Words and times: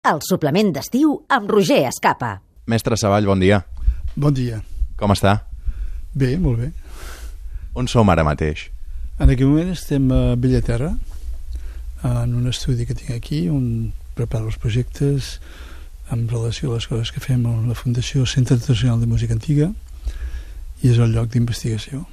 El 0.00 0.22
suplement 0.24 0.70
d'estiu 0.72 1.10
amb 1.28 1.50
Roger 1.52 1.82
Escapa. 1.84 2.38
Mestre 2.72 2.96
Savall, 2.96 3.26
bon 3.28 3.42
dia. 3.42 3.58
Bon 4.16 4.32
dia. 4.32 4.62
Com 4.96 5.12
està? 5.12 5.34
Bé, 6.16 6.38
molt 6.40 6.56
bé. 6.62 6.68
On 7.76 7.84
som 7.84 8.08
ara 8.08 8.24
mateix? 8.24 8.62
En 9.20 9.28
aquest 9.28 9.44
moment 9.44 9.74
estem 9.74 10.06
a 10.08 10.38
Bellaterra, 10.40 10.94
en 12.00 12.32
un 12.32 12.48
estudi 12.48 12.88
que 12.88 12.96
tinc 12.96 13.12
aquí, 13.12 13.42
on 13.52 13.92
preparo 14.16 14.48
els 14.48 14.56
projectes 14.56 15.34
en 16.08 16.24
relació 16.32 16.72
a 16.72 16.78
les 16.78 16.88
coses 16.88 17.12
que 17.12 17.20
fem 17.20 17.44
amb 17.44 17.68
la 17.68 17.76
Fundació 17.76 18.24
Centre 18.24 18.56
Internacional 18.56 19.04
de 19.04 19.10
Música 19.10 19.36
Antiga 19.36 19.68
i 20.80 20.94
és 20.94 20.96
el 20.96 21.12
lloc 21.12 21.28
d'investigació. 21.28 22.06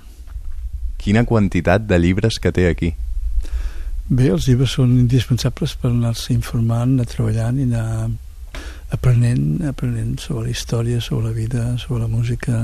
Quina 0.99 1.23
quantitat 1.23 1.87
de 1.87 2.03
llibres 2.03 2.35
que 2.43 2.51
té 2.51 2.67
aquí? 2.67 2.97
Bé, 4.07 4.29
els 4.31 4.45
llibres 4.47 4.77
són 4.77 4.93
indispensables 5.01 5.73
per 5.81 5.89
anar-se 5.91 6.31
informant, 6.31 6.95
anar 6.95 7.07
treballant 7.11 7.57
i 7.59 7.65
anar 7.67 8.07
aprenent, 8.95 9.65
aprenent 9.67 10.15
sobre 10.23 10.45
la 10.45 10.53
història, 10.53 11.01
sobre 11.03 11.27
la 11.27 11.33
vida, 11.35 11.65
sobre 11.81 12.05
la 12.05 12.07
música. 12.11 12.61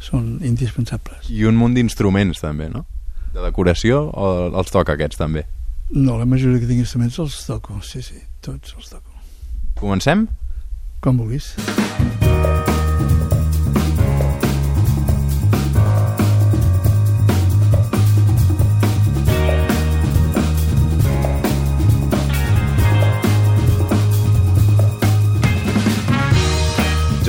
Són 0.00 0.38
indispensables. 0.40 1.28
I 1.28 1.44
un 1.44 1.60
munt 1.60 1.76
d'instruments 1.76 2.40
també, 2.40 2.70
no? 2.72 2.86
De 3.34 3.44
decoració 3.44 4.06
o 4.08 4.30
els 4.48 4.72
toca 4.72 4.96
aquests 4.96 5.20
també? 5.20 5.44
No, 5.92 6.16
la 6.16 6.24
majoria 6.24 6.62
que 6.62 6.70
tinc 6.70 6.86
instruments 6.86 7.20
els 7.20 7.36
toco, 7.44 7.76
sí, 7.84 8.00
sí, 8.00 8.16
tots 8.40 8.72
els 8.78 8.88
toco. 8.94 9.12
Comencem? 9.76 10.24
Com 11.04 11.20
vulguis. 11.20 11.52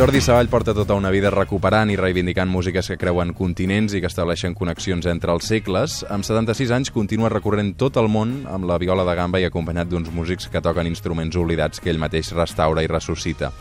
Jordi 0.01 0.17
Savall 0.19 0.47
porta 0.49 0.73
tota 0.73 0.95
una 0.97 1.11
vida 1.13 1.29
recuperant 1.29 1.91
i 1.93 1.95
reivindicant 1.99 2.49
músiques 2.49 2.87
que 2.89 2.95
creuen 2.97 3.35
continents 3.37 3.93
i 3.93 3.99
que 4.01 4.09
estableixen 4.09 4.55
connexions 4.57 5.05
entre 5.05 5.29
els 5.29 5.45
segles. 5.45 5.99
Amb 6.09 6.25
76 6.25 6.71
anys 6.73 6.89
continua 6.89 7.29
recorrent 7.29 7.75
tot 7.77 7.99
el 8.01 8.09
món 8.09 8.31
amb 8.49 8.65
la 8.65 8.79
viola 8.81 9.05
de 9.05 9.13
gamba 9.19 9.37
i 9.37 9.45
acompanyat 9.45 9.91
d'uns 9.91 10.09
músics 10.09 10.49
que 10.49 10.63
toquen 10.65 10.89
instruments 10.89 11.37
oblidats 11.37 11.77
que 11.77 11.93
ell 11.93 12.01
mateix 12.01 12.31
restaura 12.33 12.81
i 12.81 12.89
ressuscita. 12.89 13.51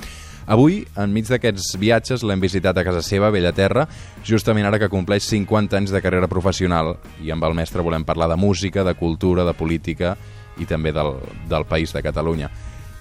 Avui, 0.48 0.80
enmig 0.96 1.28
d'aquests 1.28 1.76
viatges, 1.76 2.24
l'hem 2.24 2.40
visitat 2.40 2.80
a 2.80 2.86
casa 2.88 3.04
seva, 3.04 3.28
a 3.28 3.36
Bellaterra, 3.36 3.84
justament 4.24 4.64
ara 4.64 4.80
que 4.80 4.88
compleix 4.88 5.28
50 5.28 5.76
anys 5.76 5.92
de 5.92 6.00
carrera 6.00 6.32
professional. 6.32 6.94
I 7.20 7.36
amb 7.36 7.44
el 7.44 7.60
mestre 7.60 7.84
volem 7.84 8.08
parlar 8.08 8.32
de 8.32 8.40
música, 8.40 8.80
de 8.80 8.96
cultura, 8.96 9.44
de 9.44 9.52
política 9.52 10.16
i 10.56 10.64
també 10.64 10.96
del, 10.96 11.18
del 11.52 11.68
país 11.68 11.92
de 11.92 12.00
Catalunya. 12.00 12.48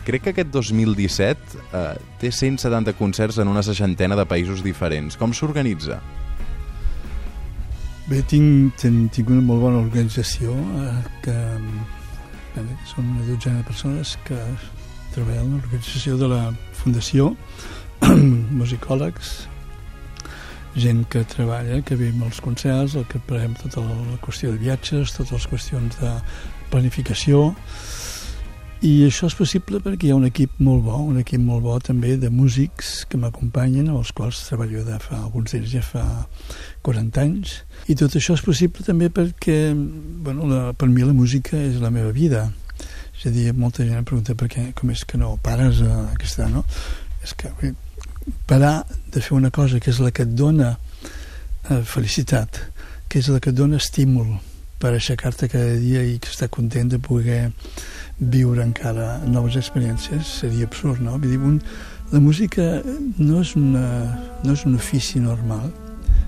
Crec 0.09 0.23
que 0.25 0.31
aquest 0.33 0.49
2017 0.49 1.59
eh, 1.77 1.97
té 2.17 2.31
170 2.33 2.95
concerts 2.97 3.37
en 3.37 3.51
una 3.51 3.61
seixantena 3.61 4.15
de 4.17 4.23
països 4.25 4.63
diferents. 4.65 5.13
Com 5.21 5.35
s'organitza? 5.37 5.99
Bé, 8.07 8.23
tinc, 8.31 8.73
tinc, 8.81 9.11
tinc 9.13 9.29
una 9.29 9.43
molt 9.45 9.61
bona 9.67 9.83
organització 9.83 10.55
eh, 10.81 10.95
que, 11.21 11.37
bé, 12.55 12.65
són 12.89 13.13
una 13.13 13.27
dotzena 13.27 13.61
de 13.61 13.67
persones 13.69 14.15
que 14.25 14.39
treballen 15.13 15.45
en 15.45 15.53
l'organització 15.59 16.17
de 16.17 16.33
la 16.33 16.41
Fundació, 16.81 17.35
musicòlegs, 18.63 19.35
gent 20.73 21.05
que 21.13 21.21
treballa, 21.37 21.83
que 21.85 22.01
ve 22.01 22.09
els 22.09 22.41
concerts, 22.41 22.97
el 22.97 23.05
que 23.05 23.21
preparem 23.21 23.53
tota 23.61 23.85
la 23.85 24.17
qüestió 24.25 24.55
de 24.55 24.65
viatges, 24.65 25.13
totes 25.13 25.37
les 25.37 25.51
qüestions 25.53 26.01
de 26.01 26.17
planificació, 26.73 27.51
i 28.79 28.91
això 29.03 29.27
és 29.27 29.35
possible 29.35 29.81
perquè 29.83 30.07
hi 30.07 30.11
ha 30.13 30.15
un 30.15 30.27
equip 30.29 30.53
molt 30.63 30.85
bo, 30.85 31.01
un 31.11 31.17
equip 31.19 31.41
molt 31.43 31.65
bo 31.65 31.73
també 31.83 32.13
de 32.19 32.29
músics 32.31 33.03
que 33.11 33.19
m'acompanyen, 33.19 33.89
els 33.91 34.13
quals 34.15 34.39
treballo 34.47 34.85
de 34.87 34.95
fa, 35.03 35.17
alguns 35.19 35.51
d'ells 35.51 35.73
ja 35.73 35.81
fa 35.83 36.03
40 36.87 37.19
anys. 37.19 37.57
I 37.91 37.97
tot 37.99 38.15
això 38.15 38.37
és 38.39 38.43
possible 38.45 38.85
també 38.87 39.09
perquè, 39.11 39.57
bueno, 39.75 40.47
la, 40.47 40.61
per 40.71 40.87
mi 40.87 41.03
la 41.03 41.15
música 41.17 41.59
és 41.59 41.81
la 41.83 41.91
meva 41.91 42.13
vida. 42.15 42.45
És 43.19 43.27
a 43.27 43.33
dir, 43.35 43.49
molta 43.51 43.83
gent 43.83 43.99
em 43.99 44.07
pregunta 44.07 44.37
per 44.39 44.47
què, 44.47 44.69
com 44.79 44.95
és 44.95 45.03
que 45.03 45.19
no 45.19 45.33
pares 45.43 45.81
a 45.83 46.05
aquesta, 46.13 46.47
no? 46.47 46.63
És 47.19 47.35
que 47.35 47.51
bé, 47.59 47.73
parar 48.47 48.85
de 49.11 49.19
fer 49.19 49.35
una 49.35 49.51
cosa 49.51 49.81
que 49.83 49.91
és 49.91 49.99
la 49.99 50.13
que 50.15 50.23
et 50.23 50.31
dona 50.39 50.77
eh, 50.77 51.81
felicitat, 51.83 52.61
que 53.11 53.19
és 53.19 53.27
la 53.27 53.43
que 53.43 53.51
et 53.51 53.59
dona 53.59 53.81
estímul 53.83 54.37
per 54.79 54.93
aixecar-te 54.95 55.49
cada 55.51 55.75
dia 55.79 56.01
i 56.07 56.15
estar 56.23 56.47
content 56.49 56.89
de 56.91 56.99
poder 57.03 57.51
viure 58.19 58.63
encara 58.63 59.17
noves 59.27 59.57
experiències 59.59 60.27
seria 60.41 60.67
absurd, 60.67 61.01
no? 61.03 61.17
Vull 61.19 61.35
dir, 61.35 61.39
un, 61.43 61.59
la 62.11 62.21
música 62.23 62.81
no 63.19 63.43
és, 63.43 63.55
una, 63.59 63.85
no 64.43 64.55
és 64.55 64.65
un 64.67 64.79
ofici 64.79 65.19
normal. 65.23 65.67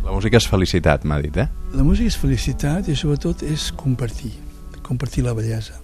La 0.04 0.12
música 0.12 0.40
és 0.40 0.48
felicitat, 0.50 1.08
m'ha 1.08 1.20
dit, 1.24 1.40
eh? 1.40 1.48
La 1.76 1.86
música 1.88 2.12
és 2.12 2.20
felicitat 2.20 2.92
i 2.92 2.98
sobretot 2.98 3.44
és 3.48 3.70
compartir, 3.80 4.34
compartir 4.84 5.26
la 5.28 5.36
bellesa. 5.38 5.80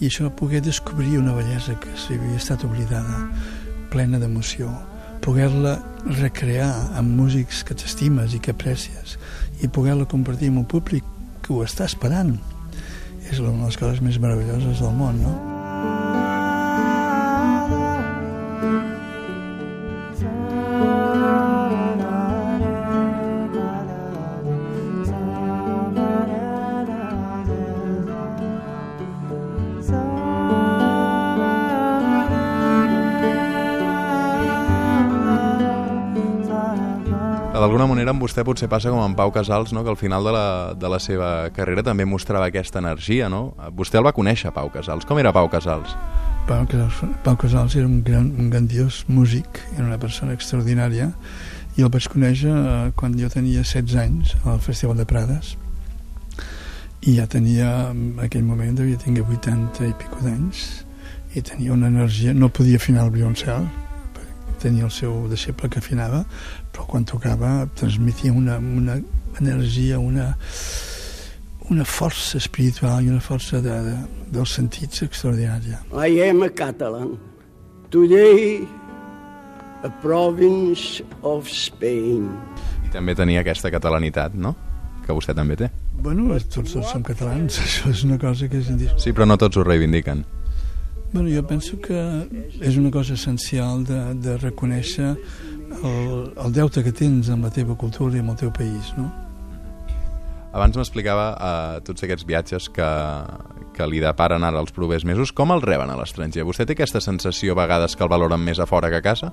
I 0.00 0.08
això, 0.08 0.30
poder 0.32 0.62
descobrir 0.64 1.18
una 1.18 1.34
bellesa 1.36 1.74
que 1.80 1.92
s'havia 1.98 2.38
estat 2.38 2.64
oblidada, 2.64 3.26
plena 3.90 4.20
d'emoció, 4.22 4.70
poder-la 5.20 5.76
recrear 6.16 6.70
amb 6.96 7.18
músics 7.18 7.64
que 7.66 7.76
t'estimes 7.76 8.34
i 8.34 8.40
que 8.40 8.54
aprecies 8.54 9.18
i 9.60 9.68
poder-la 9.68 10.08
compartir 10.08 10.48
amb 10.48 10.62
un 10.62 10.68
públic 10.70 11.04
que 11.50 11.56
ho 11.58 11.64
està 11.66 11.86
esperant 11.90 12.36
és 13.26 13.40
una 13.42 13.50
de 13.50 13.64
les 13.64 13.78
coses 13.80 13.98
més 14.06 14.22
meravelloses 14.22 14.86
del 14.86 14.94
món, 14.94 15.24
no? 15.26 15.49
Vostè 38.30 38.44
potser 38.46 38.68
passa 38.70 38.92
com 38.92 39.02
amb 39.02 39.18
Pau 39.18 39.32
Casals, 39.34 39.72
no? 39.74 39.82
que 39.82 39.90
al 39.90 39.98
final 39.98 40.22
de 40.24 40.32
la, 40.34 40.46
de 40.78 40.88
la 40.88 41.00
seva 41.02 41.50
carrera 41.54 41.82
també 41.82 42.06
mostrava 42.06 42.46
aquesta 42.46 42.78
energia. 42.78 43.28
No? 43.28 43.56
Vostè 43.74 43.98
el 43.98 44.06
va 44.06 44.14
conèixer, 44.14 44.52
Pau 44.54 44.70
Casals. 44.70 45.06
Com 45.08 45.18
era 45.18 45.32
Pau 45.34 45.50
Casals? 45.50 45.96
Pau 46.46 46.66
Casals, 46.70 47.00
Pau 47.24 47.36
Casals 47.36 47.74
era 47.76 47.88
un, 47.88 48.04
gran, 48.06 48.30
un 48.38 48.50
grandiós 48.50 49.04
músic, 49.08 49.58
era 49.74 49.88
una 49.88 49.98
persona 49.98 50.36
extraordinària, 50.38 51.10
i 51.76 51.82
el 51.82 51.90
vaig 51.90 52.06
conèixer 52.10 52.54
eh, 52.54 52.92
quan 52.98 53.18
jo 53.18 53.28
tenia 53.30 53.64
16 53.66 53.98
anys 53.98 54.32
al 54.44 54.62
Festival 54.62 54.98
de 54.98 55.06
Prades, 55.10 55.52
i 57.06 57.16
ja 57.18 57.26
tenia, 57.30 57.90
en 57.90 58.18
aquell 58.22 58.46
moment 58.46 58.78
devia 58.78 58.98
tenir 59.00 59.22
80 59.26 59.86
i 59.88 59.94
pico 59.98 60.22
d'anys, 60.24 60.64
i 61.34 61.42
tenia 61.46 61.74
una 61.74 61.90
energia, 61.90 62.34
no 62.34 62.50
podia 62.50 62.80
afinar 62.82 63.06
el 63.06 63.14
violoncel, 63.14 63.68
tenia 64.60 64.86
el 64.86 64.92
seu 64.94 65.24
deixeble 65.30 65.70
que 65.72 65.80
afinava, 65.80 66.24
però 66.72 66.86
quan 66.90 67.06
tocava 67.08 67.64
transmetia 67.78 68.32
una, 68.36 68.58
una 68.60 68.98
energia, 69.40 69.98
una, 69.98 70.34
una 71.70 71.86
força 71.86 72.38
espiritual 72.38 73.04
i 73.04 73.10
una 73.10 73.22
força 73.24 73.62
de, 73.64 73.76
de, 73.86 73.96
dels 74.34 74.56
sentits 74.58 75.04
extraordinària. 75.06 75.82
I 75.94 76.20
am 76.28 76.44
a 76.46 76.50
Catalan. 76.52 77.16
Today, 77.90 78.60
a 79.82 79.90
province 80.02 81.04
of 81.22 81.48
Spain. 81.50 82.28
I 82.86 82.92
també 82.94 83.16
tenia 83.18 83.42
aquesta 83.44 83.72
catalanitat, 83.72 84.36
no? 84.36 84.54
Que 85.06 85.16
vostè 85.16 85.34
també 85.34 85.56
té. 85.58 85.70
Bueno, 86.00 86.36
tots 86.48 86.76
dos 86.76 86.86
som 86.90 87.02
catalans, 87.04 87.58
això 87.64 87.90
és 87.92 88.04
una 88.06 88.18
cosa 88.20 88.48
que 88.48 88.60
és 88.60 88.68
indiscutible. 88.70 89.02
Sí, 89.04 89.14
però 89.16 89.26
no 89.28 89.38
tots 89.40 89.60
ho 89.60 89.64
reivindiquen. 89.66 90.24
Bueno, 91.12 91.28
jo 91.28 91.42
penso 91.42 91.80
que 91.82 91.98
és 92.62 92.76
una 92.78 92.90
cosa 92.90 93.14
essencial 93.14 93.82
de, 93.84 93.98
de 94.22 94.36
reconèixer 94.38 95.16
el, 95.82 96.30
el 96.38 96.52
deute 96.54 96.84
que 96.86 96.92
tens 96.94 97.32
amb 97.34 97.48
la 97.48 97.50
teva 97.50 97.74
cultura 97.74 98.14
i 98.14 98.22
amb 98.22 98.30
el 98.30 98.38
teu 98.38 98.52
país, 98.54 98.92
no? 98.98 99.08
Abans 100.50 100.78
m'explicava 100.78 101.26
uh, 101.34 101.80
tots 101.86 102.02
aquests 102.06 102.26
viatges 102.26 102.66
que, 102.74 102.90
que 103.74 103.86
li 103.86 104.00
deparen 104.02 104.46
ara 104.46 104.62
els 104.62 104.74
propers 104.74 105.06
mesos. 105.06 105.30
Com 105.34 105.54
el 105.54 105.62
reben 105.62 105.90
a 105.90 105.98
l'estranger? 105.98 106.46
Vostè 106.46 106.66
té 106.66 106.74
aquesta 106.74 107.02
sensació 107.02 107.54
a 107.54 107.60
vegades 107.62 107.94
que 107.94 108.06
el 108.06 108.10
valoren 108.10 108.42
més 108.42 108.58
a 108.58 108.66
fora 108.66 108.90
que 108.90 108.98
a 108.98 109.04
casa? 109.04 109.30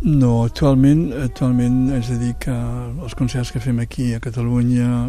No, 0.00 0.46
actualment, 0.46 1.10
actualment 1.26 1.90
és 1.98 2.08
a 2.10 2.16
dir 2.18 2.32
que 2.40 2.54
els 2.54 3.14
concerts 3.18 3.50
que 3.52 3.60
fem 3.60 3.82
aquí 3.82 4.14
a 4.16 4.22
Catalunya 4.22 5.04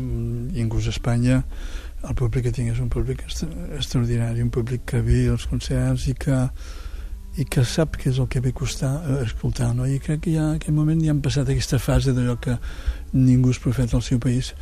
i 0.51 0.59
inclús 0.65 0.89
a 0.89 0.93
Espanya 0.93 1.43
el 2.07 2.15
públic 2.17 2.47
que 2.47 2.53
tinc 2.55 2.71
és 2.73 2.79
un 2.81 2.89
públic 2.89 3.23
extraordinari, 3.25 4.41
un 4.41 4.49
públic 4.53 4.85
que 4.89 5.01
ve 5.05 5.27
als 5.31 5.45
concerts 5.49 6.07
i 6.09 6.15
que, 6.17 6.39
i 7.37 7.45
que 7.45 7.63
sap 7.67 7.97
què 8.01 8.09
és 8.11 8.19
el 8.21 8.27
que 8.31 8.41
ve 8.43 8.53
costar 8.57 8.91
eh, 9.01 9.21
escoltar, 9.25 9.71
no? 9.77 9.85
I 9.85 9.99
crec 10.03 10.25
que 10.25 10.35
ja 10.35 10.49
en 10.49 10.59
aquell 10.59 10.75
moment 10.77 11.01
ja 11.03 11.13
han 11.13 11.21
passat 11.23 11.49
aquesta 11.49 11.79
fase 11.79 12.15
d'allò 12.17 12.37
que 12.41 12.57
ningú 13.13 13.53
és 13.53 13.61
profeta 13.61 13.97
al 13.99 14.05
seu 14.05 14.19
país. 14.23 14.53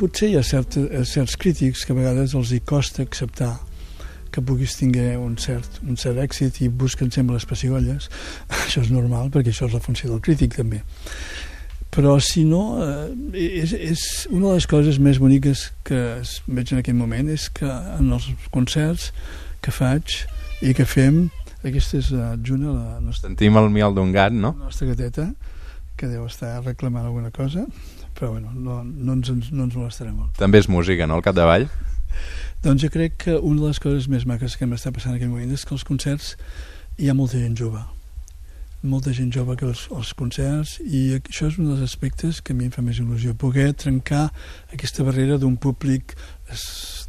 Potser 0.00 0.32
hi 0.32 0.38
ha 0.40 0.44
cert, 0.46 0.78
certs 1.06 1.36
crítics 1.40 1.84
que 1.84 1.94
a 1.94 1.98
vegades 1.98 2.36
els 2.38 2.52
hi 2.54 2.62
costa 2.64 3.04
acceptar 3.06 3.54
que 4.36 4.42
puguis 4.44 4.76
tinguer 4.76 5.16
un 5.16 5.38
cert, 5.40 5.80
un 5.86 5.96
cert 5.96 6.18
èxit 6.20 6.60
i 6.60 6.68
busquen 6.68 7.12
sempre 7.14 7.38
les 7.38 7.46
pessigolles. 7.48 8.10
Això 8.66 8.82
és 8.84 8.90
normal, 8.92 9.30
perquè 9.32 9.54
això 9.54 9.68
és 9.70 9.76
la 9.76 9.80
funció 9.80 10.10
del 10.10 10.20
crític, 10.20 10.58
també. 10.58 10.82
Però, 11.94 12.18
si 12.20 12.44
no, 12.44 12.76
eh, 12.82 13.40
és, 13.62 13.72
és 13.72 14.02
una 14.28 14.50
de 14.50 14.58
les 14.58 14.66
coses 14.68 14.98
més 15.00 15.20
boniques 15.22 15.70
que 15.86 16.00
es 16.20 16.40
veig 16.46 16.74
en 16.74 16.82
aquest 16.82 16.98
moment 16.98 17.30
és 17.32 17.48
que 17.48 17.68
en 17.68 18.12
els 18.12 18.28
concerts 18.52 19.12
que 19.64 19.72
faig 19.72 20.18
i 20.66 20.74
que 20.76 20.84
fem, 20.88 21.26
aquesta 21.62 22.00
és 22.02 22.10
la 22.12 22.34
Juna, 22.36 22.74
la 22.74 23.00
nostra, 23.00 23.30
Sentim 23.30 23.56
el 23.60 23.70
miel 23.72 23.96
d'un 23.96 24.12
gat, 24.12 24.34
no? 24.34 24.54
la 24.58 24.68
nostra 24.68 24.90
gateta, 24.90 25.30
que 25.96 26.10
deu 26.10 26.26
estar 26.28 26.58
reclamant 26.60 27.06
alguna 27.06 27.32
cosa, 27.32 27.64
però 28.18 28.34
bueno, 28.34 28.52
no, 28.52 28.82
no, 28.84 29.16
ens, 29.16 29.50
no 29.50 29.64
ens 29.64 29.76
molestarà 29.76 30.12
molt. 30.12 30.36
També 30.40 30.60
és 30.60 30.68
música, 30.68 31.08
no, 31.08 31.16
al 31.16 31.24
capdavall? 31.24 31.68
Doncs 32.64 32.84
jo 32.84 32.92
crec 32.92 33.20
que 33.24 33.36
una 33.40 33.62
de 33.62 33.72
les 33.72 33.80
coses 33.80 34.08
més 34.12 34.28
maques 34.28 34.56
que 34.56 34.68
m'està 34.68 34.92
passant 34.92 35.14
en 35.14 35.20
aquest 35.20 35.32
moment 35.32 35.52
és 35.52 35.64
que 35.64 35.76
als 35.76 35.84
concerts 35.88 36.34
hi 37.00 37.08
ha 37.08 37.16
molta 37.16 37.40
gent 37.40 37.56
jove 37.56 37.84
molta 38.88 39.12
gent 39.14 39.32
jove 39.34 39.56
que 39.58 39.66
als, 39.66 39.86
als 39.94 40.12
concerts 40.18 40.76
i 40.84 41.18
això 41.18 41.50
és 41.50 41.58
un 41.60 41.70
dels 41.70 41.84
aspectes 41.84 42.40
que 42.40 42.54
a 42.54 42.56
mi 42.56 42.68
em 42.68 42.74
fa 42.74 42.84
més 42.84 43.00
il·lusió 43.02 43.34
poder 43.38 43.72
trencar 43.78 44.28
aquesta 44.72 45.06
barrera 45.06 45.38
d'un 45.42 45.56
públic 45.60 46.16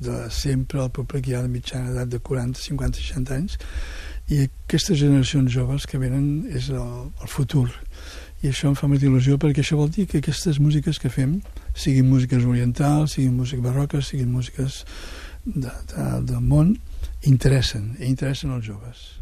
de 0.02 0.18
sempre, 0.34 0.84
el 0.84 0.92
públic 0.94 1.30
ja 1.30 1.42
de 1.46 1.52
mitjana 1.52 1.94
edat 1.94 2.14
de 2.14 2.20
40, 2.20 2.62
50, 2.62 3.02
60 3.02 3.36
anys 3.38 3.58
i 4.28 4.44
aquestes 4.46 5.00
generacions 5.00 5.52
joves 5.54 5.88
que 5.88 6.00
venen 6.02 6.48
és 6.52 6.70
el, 6.74 7.12
el 7.22 7.32
futur. 7.32 7.70
I 8.44 8.52
això 8.52 8.70
em 8.70 8.76
fa 8.78 8.90
més 8.92 9.04
il·lusió 9.06 9.38
perquè 9.42 9.64
això 9.64 9.80
vol 9.80 9.90
dir 9.94 10.06
que 10.10 10.22
aquestes 10.22 10.60
músiques 10.62 11.00
que 11.02 11.10
fem 11.14 11.40
siguin 11.74 12.10
músiques 12.10 12.46
orientals, 12.46 13.16
siguin 13.18 13.38
músiques 13.38 13.64
barroques 13.66 14.12
siguin 14.12 14.34
músiques 14.34 14.84
de, 15.46 15.72
de, 15.94 16.10
del 16.28 16.44
món 16.44 16.76
interessen, 17.26 17.96
i 18.00 18.12
interessen 18.12 18.54
els 18.54 18.68
joves 18.68 19.17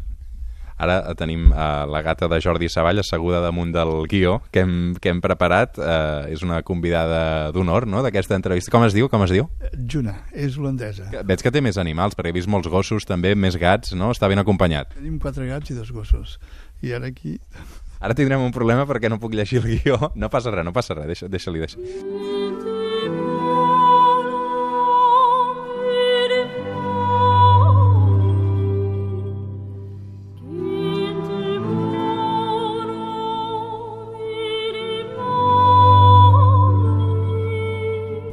Ara 0.76 0.98
tenim 1.16 1.48
uh, 1.52 1.86
la 1.88 2.02
gata 2.04 2.28
de 2.28 2.38
Jordi 2.42 2.68
Savall 2.72 3.00
asseguda 3.00 3.40
damunt 3.44 3.72
del 3.74 3.92
guió 4.10 4.38
que 4.52 4.64
hem, 4.64 4.94
que 5.00 5.12
hem 5.12 5.22
preparat. 5.24 5.80
Uh, 5.80 6.26
és 6.32 6.44
una 6.44 6.60
convidada 6.66 7.52
d'honor 7.54 7.88
no? 7.88 8.02
d'aquesta 8.04 8.36
entrevista. 8.36 8.72
Com 8.74 8.84
es 8.86 8.96
diu? 8.96 9.08
Com 9.12 9.24
es 9.24 9.32
diu? 9.32 9.48
Juna, 9.88 10.18
és 10.34 10.58
holandesa. 10.60 11.08
Veig 11.24 11.44
que 11.44 11.52
té 11.54 11.64
més 11.64 11.80
animals, 11.80 12.18
perquè 12.18 12.34
he 12.34 12.36
vist 12.36 12.50
molts 12.52 12.68
gossos 12.72 13.08
també, 13.08 13.34
més 13.34 13.56
gats, 13.60 13.96
no? 13.96 14.12
Està 14.14 14.28
ben 14.28 14.42
acompanyat. 14.42 14.92
Tenim 14.98 15.18
quatre 15.22 15.48
gats 15.48 15.72
i 15.72 15.78
dos 15.78 15.92
gossos. 15.94 16.38
I 16.84 16.96
ara 16.96 17.12
aquí... 17.12 17.38
Ara 17.96 18.12
tindrem 18.12 18.42
un 18.44 18.52
problema 18.52 18.84
perquè 18.84 19.08
no 19.08 19.16
puc 19.22 19.32
llegir 19.34 19.62
el 19.62 19.70
guió. 19.78 20.12
No 20.14 20.28
passa 20.28 20.52
res, 20.52 20.68
no 20.68 20.76
passa 20.76 20.98
res. 20.98 21.24
Deixa-li, 21.24 21.62
deixa-li. 21.64 21.86
Deixa 21.88 22.35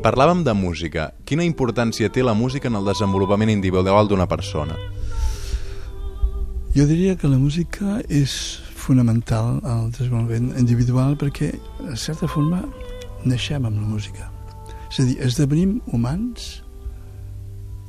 Parlàvem 0.04 0.42
de 0.44 0.52
música. 0.52 1.14
Quina 1.24 1.46
importància 1.48 2.10
té 2.12 2.26
la 2.28 2.34
música 2.36 2.68
en 2.68 2.76
el 2.76 2.90
desenvolupament 2.90 3.48
individual 3.54 4.10
d'una 4.12 4.26
persona? 4.28 4.76
Jo 6.76 6.84
diria 6.90 7.16
que 7.16 7.32
la 7.32 7.40
música 7.40 8.02
és 8.12 8.34
fonamental 8.76 9.62
al 9.64 9.88
desenvolupament 9.96 10.60
individual 10.60 11.16
perquè, 11.16 11.54
de 11.80 11.96
certa 11.96 12.28
forma, 12.28 12.66
naixem 13.24 13.64
amb 13.64 13.80
la 13.80 13.88
música. 13.96 14.28
És 14.92 15.00
a 15.00 15.08
dir, 15.08 15.18
esdevenim 15.24 15.80
humans 15.96 16.52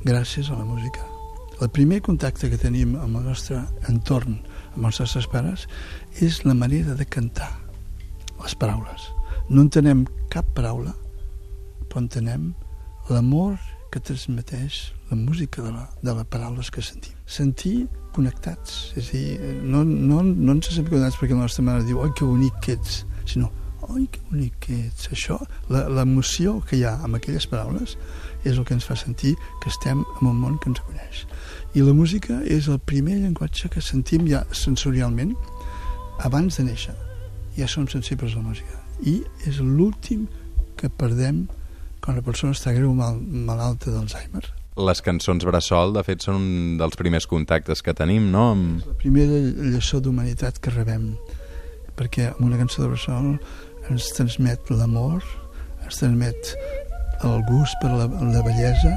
gràcies 0.07 0.47
a 0.47 0.55
la 0.55 0.63
música. 0.63 1.03
El 1.59 1.67
primer 1.67 1.99
contacte 1.99 2.47
que 2.47 2.63
tenim 2.63 2.95
amb 2.95 3.19
el 3.19 3.27
nostre 3.27 3.59
entorn, 3.91 4.39
amb 4.77 4.85
els 4.87 5.03
nostres 5.03 5.27
pares, 5.27 5.67
és 6.23 6.45
la 6.47 6.55
manera 6.55 6.95
de 6.95 7.03
cantar 7.03 7.51
les 8.39 8.55
paraules. 8.55 9.11
No 9.49 9.67
entenem 9.67 10.07
cap 10.31 10.47
paraula 10.55 10.95
però 11.95 12.03
entenem 12.03 12.49
l'amor 13.07 13.55
que 13.89 14.01
transmeteix 14.03 14.91
la 15.07 15.15
música 15.15 15.61
de, 15.63 15.71
la, 15.71 15.85
de 16.03 16.11
les 16.11 16.25
paraules 16.27 16.67
que 16.69 16.81
sentim. 16.83 17.13
Sentir 17.25 17.87
connectats, 18.11 18.91
és 18.99 19.07
a 19.07 19.15
dir, 19.15 19.53
no, 19.63 19.85
no, 19.87 20.19
no 20.25 20.55
ens 20.57 20.67
sentim 20.67 20.89
connectats 20.91 21.21
perquè 21.21 21.37
la 21.37 21.45
nostra 21.45 21.63
mare 21.63 21.85
diu 21.87 22.01
oi, 22.03 22.11
que 22.11 22.27
bonic 22.27 22.59
que 22.65 22.75
ets, 22.75 23.05
sinó 23.23 23.47
oi, 23.87 24.09
que 24.11 24.19
bonic 24.27 24.59
que 24.65 24.81
ets. 24.89 25.07
Això, 25.15 25.39
l'emoció 25.71 26.57
que 26.67 26.81
hi 26.81 26.83
ha 26.83 26.97
amb 27.07 27.15
aquelles 27.15 27.47
paraules 27.47 27.95
és 28.43 28.57
el 28.57 28.67
que 28.67 28.75
ens 28.75 28.91
fa 28.91 28.99
sentir 28.99 29.37
que 29.63 29.71
estem 29.71 30.03
en 30.03 30.27
un 30.27 30.43
món 30.43 30.59
que 30.59 30.73
ens 30.73 30.83
coneix. 30.83 31.23
I 31.79 31.87
la 31.87 31.95
música 31.95 32.41
és 32.43 32.67
el 32.67 32.81
primer 32.83 33.21
llenguatge 33.21 33.71
que 33.71 33.83
sentim 33.83 34.27
ja 34.27 34.43
sensorialment 34.51 35.37
abans 36.27 36.59
de 36.59 36.67
néixer. 36.67 36.95
Ja 37.55 37.71
som 37.71 37.87
sensibles 37.87 38.35
a 38.35 38.43
la 38.43 38.49
música. 38.49 38.81
I 39.07 39.21
és 39.47 39.63
l'últim 39.63 40.27
que 40.75 40.91
perdem 40.91 41.45
quan 42.05 42.19
la 42.19 42.23
persona 42.25 42.53
està 42.53 42.71
greu 42.75 42.93
mal, 42.93 43.17
malalta 43.19 43.89
d'Alzheimer. 43.89 44.43
Les 44.85 45.01
cançons 45.01 45.45
Bressol, 45.47 45.95
de 45.95 46.03
fet, 46.05 46.21
són 46.25 46.37
un 46.37 46.47
dels 46.77 46.97
primers 46.99 47.25
contactes 47.31 47.81
que 47.81 47.95
tenim, 47.97 48.27
no? 48.31 48.51
Amb... 48.53 48.85
La 48.85 48.97
primera 49.01 49.39
lliçó 49.73 50.01
d'humanitat 50.03 50.59
que 50.61 50.73
rebem, 50.75 51.13
perquè 51.97 52.29
amb 52.33 52.43
una 52.45 52.59
cançó 52.61 52.83
de 52.83 52.91
Bressol 52.91 53.31
ens 53.89 54.09
transmet 54.17 54.69
l'amor, 54.69 55.23
ens 55.85 56.01
transmet 56.01 56.51
el 57.25 57.41
gust 57.47 57.79
per 57.81 57.93
la, 57.93 58.05
la 58.05 58.43
bellesa, 58.45 58.91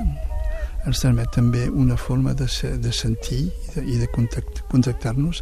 ens 0.88 1.00
transmet 1.00 1.30
també 1.32 1.68
una 1.70 1.96
forma 2.00 2.34
de, 2.36 2.48
ser, 2.50 2.74
de 2.82 2.92
sentir 2.92 3.46
i 3.46 3.72
de, 3.76 3.86
i 3.94 3.96
de 4.02 4.10
contact, 4.12 4.64
contactar-nos. 4.72 5.40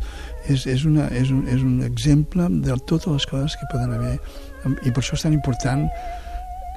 És, 0.52 0.68
és, 0.70 0.84
una, 0.86 1.08
és, 1.16 1.32
un, 1.34 1.42
és 1.50 1.64
un 1.64 1.80
exemple 1.86 2.46
de 2.62 2.78
totes 2.86 3.10
les 3.10 3.26
coses 3.32 3.58
que 3.58 3.70
poden 3.72 3.96
haver 3.96 4.14
i 4.84 4.90
per 4.90 5.00
això 5.02 5.14
és 5.16 5.26
tan 5.26 5.34
important 5.34 5.86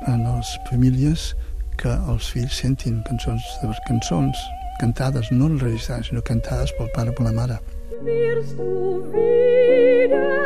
en 0.07 0.23
les 0.23 0.53
famílies 0.69 1.33
que 1.79 1.91
els 2.11 2.29
fills 2.31 2.61
sentin 2.61 3.01
cançons, 3.07 3.43
de 3.61 3.75
cançons 3.87 4.47
cantades, 4.79 5.31
no 5.31 5.47
enregistrades, 5.51 6.07
sinó 6.09 6.23
cantades 6.23 6.71
pel 6.77 6.91
pare 6.95 7.11
o 7.11 7.17
per 7.17 7.27
la 7.27 7.35
mare. 7.35 7.59
Wirst 7.99 8.55
du 8.55 9.03
wieder 9.11 10.39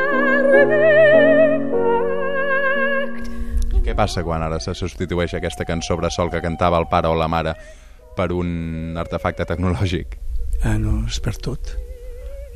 Què 3.84 3.96
passa 3.98 4.24
quan 4.26 4.42
ara 4.42 4.58
se 4.64 4.74
substitueix 4.78 5.36
aquesta 5.38 5.66
cançó 5.70 5.98
bressol 6.00 6.32
que 6.34 6.42
cantava 6.42 6.80
el 6.82 6.88
pare 6.90 7.10
o 7.12 7.18
la 7.20 7.28
mare 7.30 7.54
per 8.18 8.32
un 8.34 8.96
artefacte 8.98 9.46
tecnològic? 9.50 10.18
Ah, 10.64 10.78
no, 10.80 11.04
es 11.10 11.20
perd 11.22 11.42
tot. 11.44 11.74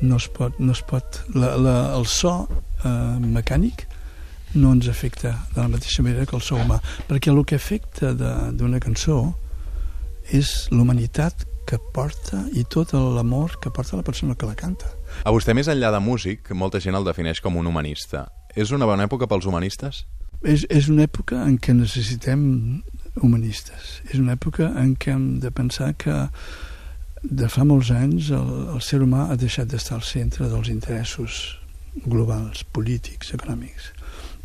No 0.00 0.16
es 0.16 0.28
pot, 0.32 0.56
no 0.58 0.72
es 0.72 0.80
pot. 0.86 1.20
La, 1.34 1.52
la, 1.60 1.76
el 1.98 2.06
so 2.10 2.32
eh, 2.48 2.90
mecànic 3.22 3.87
no 4.54 4.72
ens 4.72 4.88
afecta 4.88 5.34
de 5.54 5.60
la 5.60 5.68
mateixa 5.68 6.02
manera 6.02 6.26
que 6.26 6.36
el 6.36 6.42
so 6.42 6.56
humà, 6.56 6.80
perquè 7.08 7.32
el 7.32 7.44
que 7.44 7.58
afecta 7.58 8.14
d'una 8.14 8.80
cançó 8.80 9.20
és 10.32 10.68
l'humanitat 10.72 11.46
que 11.68 11.78
porta 11.92 12.46
i 12.56 12.64
tot 12.64 12.94
l'amor 12.96 13.58
que 13.60 13.72
porta 13.74 13.98
la 13.98 14.04
persona 14.04 14.34
que 14.34 14.48
la 14.48 14.56
canta. 14.56 14.88
A 15.24 15.32
vostè, 15.34 15.52
més 15.56 15.68
enllà 15.68 15.90
de 15.92 16.00
músic, 16.00 16.52
molta 16.56 16.80
gent 16.80 16.96
el 16.96 17.04
defineix 17.04 17.42
com 17.44 17.58
un 17.60 17.68
humanista. 17.68 18.28
És 18.56 18.72
una 18.72 18.88
bona 18.88 19.04
època 19.04 19.28
pels 19.28 19.48
humanistes? 19.48 20.06
És, 20.40 20.64
és 20.70 20.88
una 20.88 21.04
època 21.04 21.42
en 21.44 21.58
què 21.60 21.74
necessitem 21.76 22.40
humanistes. 23.20 23.98
És 24.08 24.16
una 24.16 24.38
època 24.38 24.70
en 24.80 24.94
què 24.96 25.12
hem 25.12 25.28
de 25.42 25.52
pensar 25.52 25.92
que 26.00 26.16
de 27.22 27.48
fa 27.50 27.66
molts 27.68 27.90
anys 27.92 28.30
el, 28.32 28.50
el 28.76 28.82
ser 28.84 29.02
humà 29.04 29.26
ha 29.28 29.36
deixat 29.36 29.68
d'estar 29.68 29.98
al 29.98 30.06
centre 30.06 30.48
dels 30.48 30.70
interessos 30.72 31.58
globals, 32.06 32.62
polítics, 32.72 33.34
econòmics 33.34 33.92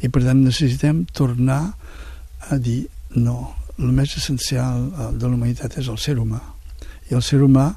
i 0.04 0.12
per 0.12 0.24
tant 0.26 0.44
necessitem 0.44 1.04
tornar 1.16 1.62
a 2.52 2.60
dir 2.60 2.84
no, 3.16 3.54
el 3.80 3.92
més 3.96 4.18
essencial 4.20 4.88
eh, 4.90 5.10
de 5.18 5.26
la 5.28 5.34
humanitat 5.34 5.80
és 5.82 5.90
el 5.90 6.00
ser 6.02 6.20
humà 6.20 6.42
i 7.10 7.16
el 7.18 7.24
ser 7.26 7.42
humà 7.44 7.72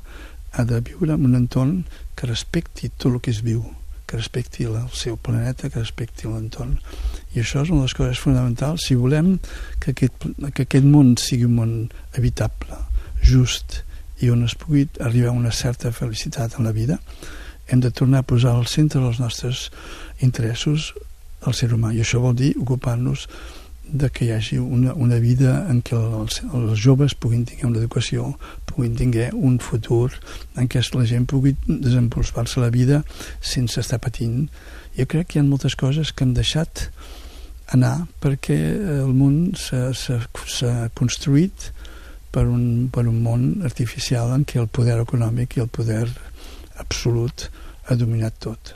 ha 0.57 0.65
de 0.65 0.81
viure 0.81 1.15
en 1.15 1.27
un 1.29 1.39
entorn 1.39 1.83
que 2.17 2.29
respecti 2.29 2.91
tot 2.97 3.13
el 3.13 3.21
que 3.25 3.35
és 3.35 3.43
viu 3.45 3.65
que 4.07 4.17
respecti 4.17 4.65
el 4.65 4.77
seu 4.95 5.17
planeta, 5.19 5.69
que 5.69 5.81
respecti 5.81 6.29
l'entorn. 6.31 6.77
I 7.35 7.43
això 7.43 7.65
és 7.65 7.73
una 7.73 7.83
de 7.83 7.89
les 7.89 7.95
coses 7.99 8.21
fonamentals. 8.23 8.85
Si 8.87 8.95
volem 8.95 9.33
que 9.83 9.91
aquest, 9.91 10.29
que 10.55 10.63
aquest 10.63 10.87
món 10.87 11.17
sigui 11.19 11.49
un 11.49 11.57
món 11.59 11.73
habitable, 12.15 12.79
just, 13.19 13.81
i 14.23 14.31
on 14.31 14.47
es 14.47 14.55
pugui 14.55 14.87
arribar 15.03 15.33
a 15.33 15.41
una 15.41 15.51
certa 15.51 15.91
felicitat 15.93 16.55
en 16.57 16.71
la 16.71 16.75
vida, 16.77 17.01
hem 17.67 17.83
de 17.83 17.91
tornar 17.91 18.23
a 18.23 18.29
posar 18.31 18.55
al 18.55 18.71
centre 18.71 19.03
dels 19.03 19.19
nostres 19.19 19.67
interessos 20.23 20.93
el 21.47 21.55
ser 21.55 21.71
humà 21.75 21.93
i 21.95 22.03
això 22.03 22.21
vol 22.23 22.37
dir 22.37 22.55
ocupar-nos 22.61 23.27
de 23.87 24.11
que 24.11 24.27
hi 24.27 24.33
hagi 24.35 24.59
una, 24.59 24.95
una 24.95 25.19
vida 25.23 25.67
en 25.71 25.81
què 25.87 25.95
els, 25.97 26.41
els 26.53 26.79
joves 26.83 27.15
puguin 27.15 27.45
tenir 27.47 27.69
una 27.69 27.79
educació, 27.79 28.33
puguin 28.67 28.97
tenir 28.99 29.29
un 29.35 29.61
futur 29.63 30.11
en 30.57 30.67
què 30.67 30.83
la 30.95 31.07
gent 31.07 31.27
pugui 31.31 31.55
desenvolupar-se 31.67 32.61
la 32.61 32.71
vida 32.75 33.05
sense 33.41 33.81
estar 33.81 34.01
patint. 34.03 34.49
Jo 34.99 35.07
crec 35.07 35.31
que 35.31 35.39
hi 35.39 35.45
ha 35.45 35.47
moltes 35.47 35.77
coses 35.79 36.13
que 36.13 36.27
hem 36.27 36.35
deixat 36.35 36.89
anar 37.75 38.07
perquè 38.23 38.57
el 39.03 39.15
món 39.15 39.55
s'ha 39.59 40.89
construït 40.99 41.71
per 42.35 42.47
un, 42.47 42.89
per 42.93 43.07
un 43.09 43.23
món 43.23 43.47
artificial 43.67 44.35
en 44.35 44.45
què 44.45 44.61
el 44.61 44.69
poder 44.69 44.99
econòmic 45.03 45.57
i 45.57 45.63
el 45.65 45.71
poder 45.73 46.05
absolut 46.83 47.49
ha 47.87 47.97
dominat 47.97 48.37
tot. 48.43 48.76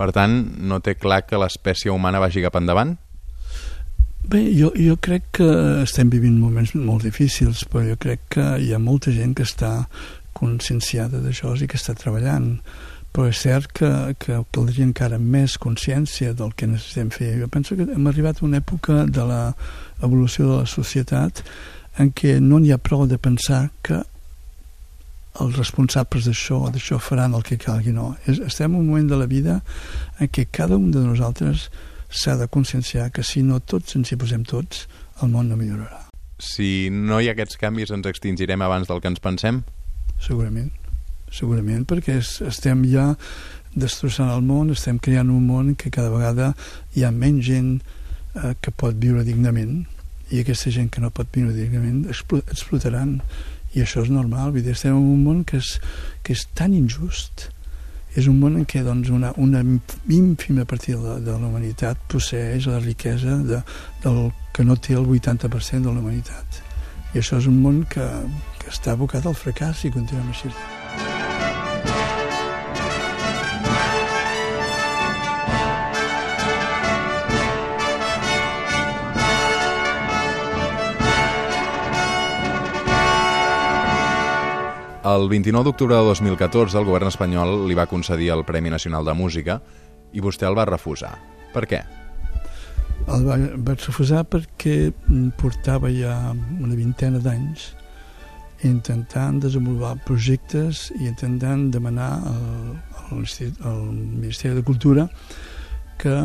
Per 0.00 0.08
tant, 0.16 0.36
no 0.64 0.80
té 0.80 0.94
clar 0.96 1.26
que 1.28 1.38
l'espècie 1.40 1.92
humana 1.92 2.22
vagi 2.22 2.40
cap 2.40 2.56
endavant? 2.56 2.94
Bé, 4.30 4.40
jo, 4.56 4.70
jo 4.76 4.94
crec 5.00 5.26
que 5.40 5.48
estem 5.82 6.08
vivint 6.12 6.38
moments 6.40 6.72
molt 6.76 7.04
difícils, 7.04 7.66
però 7.68 7.84
jo 7.84 7.98
crec 8.00 8.24
que 8.36 8.46
hi 8.64 8.72
ha 8.72 8.80
molta 8.80 9.12
gent 9.12 9.34
que 9.36 9.44
està 9.44 9.74
conscienciada 10.36 11.20
d'això 11.20 11.52
i 11.58 11.68
que 11.68 11.76
està 11.76 11.96
treballant 11.98 12.54
però 13.10 13.26
és 13.26 13.40
cert 13.42 13.72
que, 13.74 13.90
que 14.22 14.38
caldria 14.54 14.86
encara 14.86 15.18
més 15.18 15.56
consciència 15.58 16.32
del 16.38 16.52
que 16.54 16.68
necessitem 16.70 17.10
fer. 17.10 17.32
Jo 17.40 17.48
penso 17.50 17.74
que 17.76 17.88
hem 17.90 18.06
arribat 18.06 18.38
a 18.38 18.46
una 18.46 18.60
època 18.62 19.02
de 19.10 19.24
l'evolució 19.26 20.46
de 20.46 20.58
la 20.60 20.70
societat 20.70 21.42
en 21.98 22.12
què 22.14 22.38
no 22.40 22.60
n'hi 22.60 22.70
ha 22.70 22.78
prou 22.78 23.08
de 23.10 23.18
pensar 23.18 23.64
que 23.82 23.98
els 25.40 25.56
responsables 25.56 26.26
d'això 26.26 26.58
d'això 26.74 26.98
faran 26.98 27.36
el 27.38 27.46
que 27.46 27.58
calgui, 27.60 27.94
no. 27.94 28.16
Estem 28.26 28.74
en 28.74 28.80
un 28.80 28.88
moment 28.88 29.08
de 29.10 29.20
la 29.20 29.28
vida 29.30 29.60
en 30.18 30.28
què 30.28 30.48
cada 30.50 30.76
un 30.76 30.90
de 30.90 31.04
nosaltres 31.04 31.68
s'ha 32.10 32.36
de 32.36 32.48
conscienciar 32.50 33.10
que 33.14 33.22
si 33.22 33.44
no 33.46 33.60
tots 33.60 33.94
ens 33.96 34.10
hi 34.10 34.18
posem 34.18 34.42
tots, 34.44 34.88
el 35.22 35.30
món 35.30 35.48
no 35.48 35.56
millorarà. 35.60 36.08
Si 36.40 36.90
no 36.90 37.20
hi 37.20 37.28
ha 37.28 37.36
aquests 37.36 37.60
canvis, 37.60 37.94
ens 37.94 38.08
extingirem 38.10 38.62
abans 38.66 38.90
del 38.90 39.00
que 39.00 39.12
ens 39.12 39.22
pensem? 39.22 39.62
Segurament 40.20 40.72
segurament 41.30 41.86
perquè 41.88 42.18
es, 42.20 42.38
estem 42.42 42.82
ja 42.90 43.14
destrossant 43.74 44.30
el 44.34 44.42
món, 44.42 44.72
estem 44.74 44.98
creant 44.98 45.30
un 45.30 45.46
món 45.46 45.74
que 45.78 45.92
cada 45.94 46.10
vegada 46.10 46.52
hi 46.96 47.06
ha 47.06 47.12
menys 47.14 47.46
gent 47.46 47.70
eh, 47.78 48.54
que 48.60 48.74
pot 48.74 48.98
viure 48.98 49.24
dignament 49.26 49.84
i 50.30 50.42
aquesta 50.42 50.72
gent 50.74 50.90
que 50.90 51.02
no 51.02 51.12
pot 51.14 51.30
viure 51.34 51.54
dignament 51.54 52.04
explotaran 52.10 53.20
i 53.74 53.84
això 53.84 54.04
és 54.04 54.10
normal, 54.10 54.50
vull 54.54 54.64
dir, 54.64 54.74
estem 54.74 54.96
en 54.96 55.08
un 55.14 55.24
món 55.24 55.44
que 55.46 55.60
és, 55.60 55.76
que 56.26 56.34
és 56.36 56.46
tan 56.58 56.74
injust 56.74 57.48
és 58.18 58.26
un 58.26 58.40
món 58.40 58.56
en 58.58 58.64
què 58.66 58.82
doncs, 58.82 59.12
una, 59.14 59.30
una 59.38 59.60
ínfima 60.10 60.64
partida 60.66 60.98
de, 60.98 61.20
de 61.28 61.36
la 61.36 61.46
humanitat 61.46 62.00
posseix 62.10 62.66
la 62.66 62.80
riquesa 62.82 63.38
de, 63.46 63.60
del 64.02 64.20
que 64.56 64.66
no 64.66 64.74
té 64.74 64.98
el 64.98 65.06
80% 65.06 65.86
de 65.86 65.94
la 65.94 66.02
humanitat 66.02 66.60
i 67.14 67.22
això 67.22 67.38
és 67.38 67.48
un 67.50 67.62
món 67.62 67.84
que, 67.90 68.10
que 68.58 68.70
està 68.74 68.94
abocat 68.94 69.26
al 69.26 69.38
fracàs 69.38 69.86
i 69.86 69.94
continuem 69.94 70.30
així. 70.34 70.50
El 85.10 85.28
29 85.28 85.64
d'octubre 85.64 85.96
de 85.96 86.04
2014 86.06 86.76
el 86.78 86.84
govern 86.86 87.08
espanyol 87.08 87.64
li 87.66 87.74
va 87.74 87.88
concedir 87.90 88.28
el 88.34 88.44
Premi 88.46 88.70
Nacional 88.70 89.06
de 89.08 89.14
Música 89.16 89.56
i 90.12 90.22
vostè 90.22 90.46
el 90.46 90.58
va 90.58 90.66
refusar. 90.68 91.14
Per 91.54 91.64
què? 91.70 91.80
El 93.10 93.24
va, 93.26 93.38
vaig 93.70 93.86
refusar 93.88 94.22
perquè 94.28 94.92
portava 95.40 95.90
ja 95.94 96.14
una 96.34 96.76
vintena 96.78 97.18
d'anys 97.24 97.70
intentant 98.68 99.40
desenvolupar 99.40 99.96
projectes 100.06 100.90
i 101.00 101.08
intentant 101.08 101.70
demanar 101.74 102.10
al, 102.30 102.48
al, 103.08 103.26
al 103.72 103.84
Ministeri 103.88 104.60
de 104.60 104.66
Cultura 104.68 105.08
que 105.98 106.16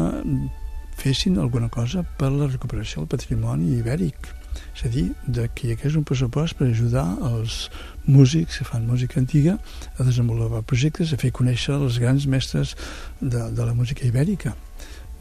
fessin 1.00 1.40
alguna 1.40 1.72
cosa 1.72 2.04
per 2.20 2.34
la 2.36 2.52
recuperació 2.52 3.02
del 3.02 3.14
patrimoni 3.16 3.78
ibèric 3.80 4.36
és 4.76 4.86
a 4.88 4.92
dir, 4.92 5.10
de 5.28 5.48
que 5.56 5.68
hi 5.68 5.76
hagués 5.76 5.96
un 6.00 6.06
pressupost 6.08 6.58
per 6.60 6.70
ajudar 6.70 7.06
els 7.30 7.66
músics 8.08 8.60
que 8.60 8.68
fan 8.68 8.86
música 8.88 9.20
antiga 9.20 9.58
a 9.98 10.04
desenvolupar 10.04 10.64
projectes, 10.64 11.14
a 11.14 11.18
fer 11.18 11.32
conèixer 11.32 11.76
els 11.76 12.00
grans 12.02 12.28
mestres 12.28 12.76
de, 13.22 13.50
de 13.52 13.66
la 13.66 13.74
música 13.74 14.06
ibèrica. 14.06 14.56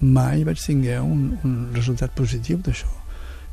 Mai 0.01 0.45
vaig 0.45 0.61
tinguer 0.61 1.01
un, 1.01 1.39
un 1.45 1.57
resultat 1.75 2.13
positiu 2.17 2.59
d'això. 2.59 2.91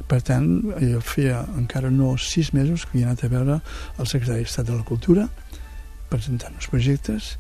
Per 0.09 0.19
tant, 0.25 0.47
jo 0.81 0.99
feia 1.05 1.45
encara 1.55 1.91
no 1.93 2.15
sis 2.19 2.51
mesos 2.53 2.83
que 2.83 2.97
havia 2.97 3.11
anat 3.11 3.23
a 3.23 3.31
veure 3.31 3.61
el 3.97 4.09
secretari 4.09 4.43
d'Estat 4.43 4.67
de 4.67 4.75
la 4.75 4.87
Cultura 4.87 5.29
presentant 6.11 6.57
uns 6.57 6.67
projectes 6.67 7.35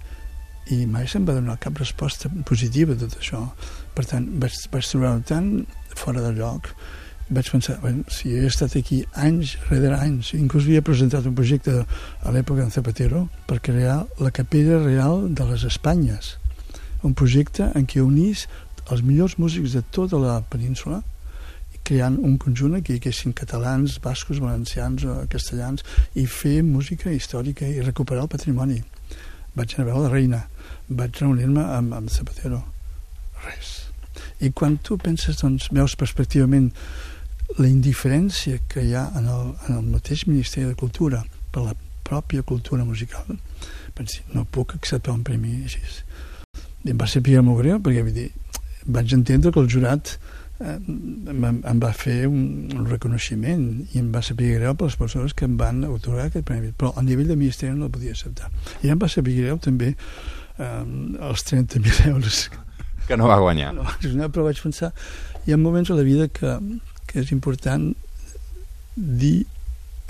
i 0.71 0.85
mai 0.87 1.07
se'm 1.09 1.25
va 1.27 1.35
donar 1.35 1.57
cap 1.59 1.79
resposta 1.81 2.29
positiva 2.47 2.95
a 2.95 2.99
tot 3.01 3.17
això. 3.19 3.41
Per 3.95 4.05
tant, 4.07 4.27
vaig, 4.39 4.55
vaig 4.71 4.87
trobar-ho 4.87 5.23
tan 5.27 5.49
fora 5.97 6.23
de 6.23 6.31
lloc 6.37 6.69
vaig 7.31 7.49
pensar, 7.51 7.77
bueno, 7.79 8.03
si 8.11 8.33
he 8.35 8.45
estat 8.45 8.75
aquí 8.75 9.01
anys 9.15 9.55
rere 9.69 9.95
anys, 9.95 10.33
inclús 10.35 10.67
havia 10.67 10.83
presentat 10.83 11.25
un 11.29 11.35
projecte 11.37 11.77
a 11.81 12.33
l'època 12.35 12.65
de 12.65 12.75
Zapatero 12.75 13.27
per 13.47 13.61
crear 13.63 14.01
la 14.19 14.33
capella 14.35 14.81
real 14.83 15.29
de 15.31 15.47
les 15.47 15.63
Espanyes, 15.63 16.35
un 17.07 17.15
projecte 17.15 17.71
en 17.73 17.87
què 17.87 18.03
unís 18.03 18.49
els 18.91 19.01
millors 19.07 19.37
músics 19.39 19.77
de 19.77 19.81
tota 19.95 20.19
la 20.19 20.41
península 20.51 20.99
creant 21.87 22.17
un 22.21 22.37
conjunt 22.41 22.77
en 22.77 22.83
què 22.85 22.95
hi 22.95 23.01
haguessin 23.01 23.33
catalans, 23.37 23.97
bascos, 24.03 24.39
valencians, 24.43 25.03
eh, 25.03 25.15
castellans 25.31 25.85
i 26.15 26.27
fer 26.29 26.61
música 26.63 27.11
històrica 27.11 27.67
i 27.67 27.81
recuperar 27.81 28.25
el 28.27 28.31
patrimoni. 28.31 28.81
Vaig 29.55 29.75
anar 29.75 29.87
a 29.87 29.89
veure 29.91 30.03
la 30.05 30.11
reina, 30.13 30.41
vaig 30.89 31.17
reunir-me 31.19 31.63
amb, 31.77 31.95
amb 31.97 32.11
Zapatero. 32.11 32.61
Res. 33.45 33.71
I 34.39 34.51
quan 34.51 34.77
tu 34.77 34.97
penses, 35.01 35.39
doncs, 35.41 35.69
veus 35.73 35.95
perspectivament 35.97 36.71
la 37.57 37.67
indiferència 37.67 38.59
que 38.71 38.83
hi 38.85 38.93
ha 38.95 39.07
en 39.17 39.27
el, 39.27 39.53
en 39.67 39.77
el 39.77 39.87
mateix 39.93 40.25
Ministeri 40.27 40.69
de 40.69 40.77
Cultura 40.79 41.23
per 41.51 41.65
la 41.65 41.75
pròpia 42.07 42.43
cultura 42.43 42.85
musical. 42.85 43.37
Dir, 44.01 44.23
no 44.33 44.45
puc 44.49 44.75
acceptar 44.75 45.13
un 45.13 45.23
premi 45.23 45.59
així. 45.61 45.81
I 46.83 46.93
em 46.93 46.97
va 46.97 47.07
ser 47.07 47.21
molt 47.45 47.59
greu 47.61 47.79
perquè 47.79 48.01
vull 48.01 48.15
dir, 48.15 48.29
vaig 48.85 49.13
entendre 49.13 49.51
que 49.53 49.61
el 49.61 49.69
jurat 49.69 50.15
eh, 50.59 50.77
em, 50.79 51.43
em 51.45 51.81
va 51.83 51.91
fer 51.93 52.25
un, 52.27 52.71
un 52.73 52.87
reconeixement 52.89 53.67
i 53.93 54.01
em 54.01 54.09
va 54.11 54.23
saber 54.25 54.55
greu 54.57 54.73
per 54.75 54.89
les 54.89 54.97
persones 54.97 55.35
que 55.37 55.45
em 55.45 55.57
van 55.59 55.83
otorgar 55.85 56.31
aquest 56.31 56.47
premi 56.47 56.71
però 56.73 56.95
a 56.97 57.05
nivell 57.05 57.29
de 57.29 57.37
ministeri 57.37 57.75
no 57.77 57.85
el 57.89 57.93
podia 57.93 58.15
acceptar. 58.15 58.49
I 58.81 58.89
em 58.89 59.01
va 59.01 59.11
saber 59.11 59.37
greu 59.37 59.61
també 59.61 59.93
eh, 59.93 60.83
els 61.29 61.45
30.000 61.51 62.09
euros. 62.15 62.47
Que 63.05 63.17
no 63.17 63.27
va 63.29 63.37
guanyar. 63.41 63.75
No, 63.75 63.85
però 64.31 64.47
vaig 64.49 64.59
pensar 64.63 64.95
hi 65.45 65.53
ha 65.53 65.57
moments 65.57 65.89
a 65.89 65.95
la 65.97 66.03
vida 66.05 66.27
que, 66.27 66.57
que 67.11 67.21
és 67.21 67.31
important 67.35 67.91
dir 68.95 69.45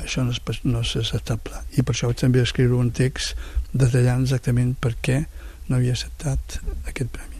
això 0.01 0.23
no 0.25 0.33
és, 0.33 0.41
no 0.65 0.81
és 0.81 0.95
acceptable. 0.97 1.61
I 1.77 1.83
per 1.85 1.93
això 1.95 2.09
vaig 2.09 2.21
també 2.21 2.41
escriure 2.41 2.77
un 2.77 2.91
text 2.95 3.37
detallant 3.73 4.25
exactament 4.25 4.73
per 4.81 4.95
què 5.01 5.23
no 5.69 5.77
havia 5.77 5.93
acceptat 5.95 6.59
aquest 6.89 7.11
premi. 7.13 7.39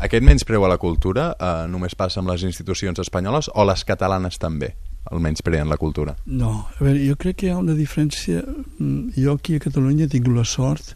Aquest 0.00 0.24
menyspreu 0.24 0.64
a 0.64 0.70
la 0.72 0.78
cultura 0.80 1.30
eh, 1.34 1.66
només 1.68 1.94
passa 1.94 2.22
amb 2.22 2.32
les 2.32 2.44
institucions 2.48 2.98
espanyoles 3.02 3.50
o 3.52 3.66
les 3.68 3.84
catalanes 3.84 4.40
també, 4.40 4.72
el 5.12 5.20
menyspreu 5.20 5.60
en 5.60 5.68
la 5.68 5.76
cultura? 5.80 6.16
No, 6.26 6.52
a 6.72 6.84
veure, 6.84 7.02
jo 7.04 7.16
crec 7.20 7.40
que 7.40 7.48
hi 7.48 7.52
ha 7.52 7.58
una 7.60 7.76
diferència 7.76 8.40
mm, 8.42 9.12
jo 9.16 9.36
aquí 9.36 9.58
a 9.58 9.64
Catalunya 9.66 10.08
tinc 10.08 10.30
la 10.32 10.46
sort 10.48 10.94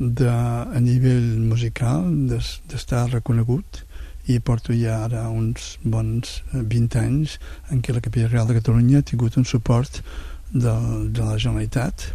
de, 0.00 0.30
a 0.30 0.80
nivell 0.82 1.38
musical 1.44 2.08
d'estar 2.30 3.06
reconegut 3.12 3.84
i 4.30 4.40
porto 4.40 4.74
ja 4.76 5.00
ara 5.06 5.26
uns 5.28 5.76
bons 5.82 6.40
20 6.52 6.96
eh, 6.96 7.02
anys 7.02 7.36
en 7.70 7.82
què 7.82 7.94
la 7.94 8.02
Capella 8.04 8.30
Real 8.30 8.48
de 8.48 8.56
Catalunya 8.60 9.00
ha 9.00 9.06
tingut 9.06 9.36
un 9.40 9.46
suport 9.48 10.00
de, 10.52 10.74
de 11.10 11.22
la 11.24 11.36
Generalitat. 11.36 12.10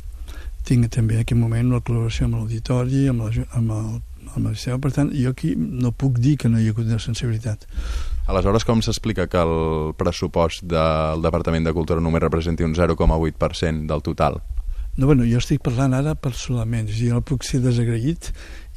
Tinc 0.65 0.89
també 0.93 1.19
en 1.19 1.25
aquest 1.25 1.39
moment 1.39 1.71
la 1.71 1.83
col·laboració 1.85 2.27
amb 2.27 2.39
l'auditori 2.39 3.05
amb, 3.11 3.25
la, 3.25 3.45
amb 3.59 3.75
el, 3.75 3.91
amb 4.33 4.41
el 4.45 4.55
Liceu 4.55 4.79
per 4.81 4.91
tant 4.95 5.11
jo 5.13 5.35
aquí 5.35 5.53
no 5.55 5.91
puc 5.91 6.17
dir 6.21 6.35
que 6.41 6.49
no 6.49 6.59
hi 6.59 6.69
ha 6.69 6.75
hagut 6.75 6.89
una 6.89 7.01
sensibilitat. 7.03 7.67
Aleshores, 8.25 8.65
com 8.65 8.81
s'explica 8.81 9.27
que 9.29 9.37
el 9.37 9.93
pressupost 9.99 10.65
del 10.65 11.21
Departament 11.21 11.67
de 11.67 11.75
Cultura 11.77 12.01
només 12.01 12.23
representi 12.23 12.65
un 12.65 12.73
0,8% 12.73 13.85
del 13.91 14.01
total? 14.01 14.41
No, 14.95 15.09
bueno, 15.09 15.25
jo 15.27 15.41
estic 15.41 15.59
parlant 15.59 15.91
ara 15.93 16.13
personalment, 16.15 16.87
jo 16.87 17.17
no 17.17 17.23
puc 17.27 17.43
ser 17.43 17.59
desagraït 17.59 18.29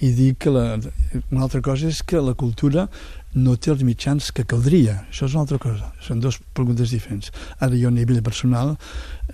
i 0.02 0.10
dir 0.14 0.32
que 0.42 0.50
la, 0.50 0.64
una 1.30 1.44
altra 1.46 1.60
cosa 1.62 1.86
és 1.86 2.02
que 2.02 2.18
la 2.18 2.34
cultura 2.38 2.88
no 3.36 3.56
té 3.60 3.70
els 3.72 3.84
mitjans 3.84 4.30
que 4.32 4.44
caldria. 4.48 5.02
Això 5.10 5.26
és 5.28 5.34
una 5.34 5.44
altra 5.44 5.58
cosa. 5.60 5.90
Són 6.04 6.20
dues 6.22 6.38
preguntes 6.56 6.92
diferents. 6.94 7.32
Ara 7.60 7.76
jo 7.76 7.90
a 7.90 7.94
nivell 7.94 8.22
personal 8.24 8.76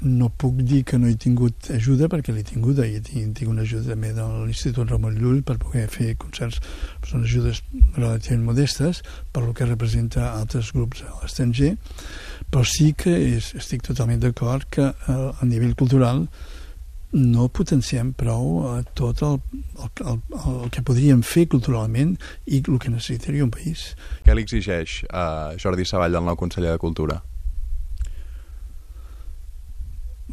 no 0.03 0.29
puc 0.29 0.59
dir 0.67 0.83
que 0.85 0.99
no 0.99 1.07
he 1.09 1.15
tingut 1.21 1.71
ajuda 1.71 2.09
perquè 2.11 2.35
l'he 2.35 2.43
tingut 2.47 2.81
i 2.83 2.99
tinc, 3.05 3.47
una 3.49 3.63
ajuda 3.63 3.95
també 3.95 4.11
de 4.17 4.25
l'Institut 4.25 4.91
Ramon 4.91 5.21
Llull 5.21 5.45
per 5.47 5.57
poder 5.63 5.87
fer 5.93 6.17
concerts. 6.19 6.59
Són 7.07 7.23
ajudes 7.25 7.63
relativament 7.95 8.49
modestes 8.51 9.05
per 9.33 9.45
el 9.45 9.55
que 9.55 9.69
representa 9.71 10.33
altres 10.35 10.73
grups 10.75 11.05
a 11.07 11.15
l'estranger, 11.23 11.77
però 12.51 12.65
sí 12.67 12.93
que 12.99 13.15
és, 13.15 13.55
estic 13.55 13.87
totalment 13.87 14.21
d'acord 14.21 14.67
que 14.71 14.91
eh, 14.91 15.15
a 15.15 15.47
nivell 15.47 15.77
cultural 15.79 16.27
no 17.15 17.47
potenciem 17.49 18.11
prou 18.19 18.65
eh, 18.67 18.81
tot 18.99 19.23
el, 19.23 19.39
el, 19.79 19.91
el, 20.03 20.19
el 20.65 20.73
que 20.75 20.83
podríem 20.87 21.23
fer 21.23 21.47
culturalment 21.53 22.17
i 22.47 22.59
el 22.61 22.81
que 22.83 22.91
necessitaria 22.91 23.47
un 23.47 23.53
país. 23.55 23.93
Què 24.27 24.35
li 24.35 24.43
exigeix 24.45 25.05
a 25.11 25.55
Jordi 25.61 25.87
Savall, 25.87 26.19
el 26.19 26.27
nou 26.27 26.39
conseller 26.41 26.75
de 26.75 26.83
Cultura? 26.83 27.21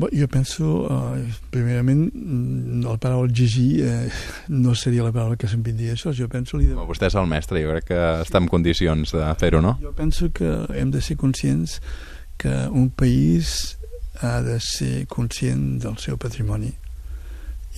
Bé, 0.02 0.08
jo 0.16 0.28
penso, 0.32 0.88
eh, 0.90 1.34
primerament, 1.52 2.08
mm, 2.16 2.82
la 2.86 2.96
paraula 2.98 3.30
exigir 3.30 3.84
eh, 3.84 4.10
no 4.48 4.74
seria 4.74 5.04
la 5.04 5.12
paraula 5.12 5.36
que 5.36 5.50
se'm 5.52 5.62
vindria 5.62 5.94
això. 5.94 6.16
Jo 6.16 6.30
penso... 6.32 6.58
Li 6.58 6.72
de... 6.72 6.78
Vostè 6.80 7.12
és 7.12 7.18
el 7.20 7.28
mestre, 7.30 7.62
jo 7.62 7.76
crec 7.76 7.92
que 7.92 8.00
està 8.24 8.40
en 8.42 8.48
condicions 8.50 9.14
de 9.14 9.28
fer-ho, 9.38 9.62
no? 9.62 9.76
Jo 9.84 9.92
penso 9.94 10.32
que 10.34 10.50
hem 10.74 10.96
de 10.96 11.04
ser 11.04 11.20
conscients 11.20 11.82
que 12.42 12.56
un 12.72 12.90
país 12.90 13.78
ha 14.22 14.40
de 14.46 14.60
ser 14.64 15.06
conscient 15.10 15.82
del 15.84 15.98
seu 16.02 16.18
patrimoni 16.22 16.72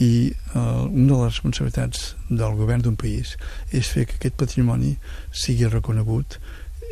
i 0.01 0.33
eh, 0.33 0.59
una 0.59 1.13
de 1.13 1.21
les 1.21 1.35
responsabilitats 1.35 2.15
del 2.29 2.57
govern 2.57 2.81
d'un 2.81 2.97
país 2.97 3.35
és 3.71 3.89
fer 3.93 4.07
que 4.09 4.17
aquest 4.17 4.37
patrimoni 4.41 4.95
sigui 5.43 5.69
reconegut 5.69 6.39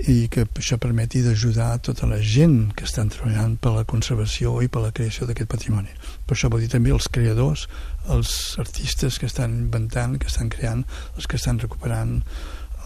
i 0.09 0.27
que 0.33 0.45
això 0.57 0.77
permeti 0.81 1.21
d'ajudar 1.21 1.81
tota 1.85 2.07
la 2.09 2.17
gent 2.21 2.71
que 2.77 2.85
estan 2.87 3.09
treballant 3.13 3.57
per 3.61 3.73
la 3.75 3.85
conservació 3.85 4.55
i 4.65 4.69
per 4.71 4.81
la 4.81 4.93
creació 4.95 5.27
d'aquest 5.27 5.49
patrimoni. 5.51 5.91
Per 6.25 6.33
això 6.35 6.49
vol 6.49 6.63
dir 6.63 6.71
també 6.71 6.93
els 6.93 7.09
creadors, 7.11 7.67
els 8.09 8.31
artistes 8.61 9.19
que 9.19 9.29
estan 9.29 9.53
inventant, 9.67 10.17
que 10.17 10.29
estan 10.31 10.49
creant, 10.49 10.85
els 11.17 11.27
que 11.27 11.37
estan 11.37 11.59
recuperant 11.61 12.21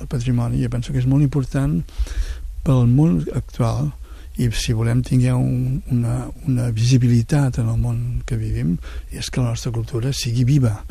el 0.01 0.09
patrimoni. 0.11 0.63
Jo 0.63 0.71
penso 0.73 0.91
que 0.91 0.99
és 0.99 1.07
molt 1.07 1.23
important 1.23 1.83
pel 2.65 2.89
món 2.91 3.21
actual 3.37 3.93
i 4.37 4.49
si 4.51 4.73
volem 4.75 5.01
tinguer 5.01 5.33
un, 5.33 5.81
una, 5.91 6.25
una 6.47 6.69
visibilitat 6.75 7.59
en 7.61 7.69
el 7.71 7.79
món 7.79 7.99
que 8.27 8.35
vivim 8.35 8.75
és 9.11 9.29
que 9.31 9.41
la 9.41 9.53
nostra 9.53 9.71
cultura 9.71 10.11
sigui 10.11 10.43
viva. 10.43 10.81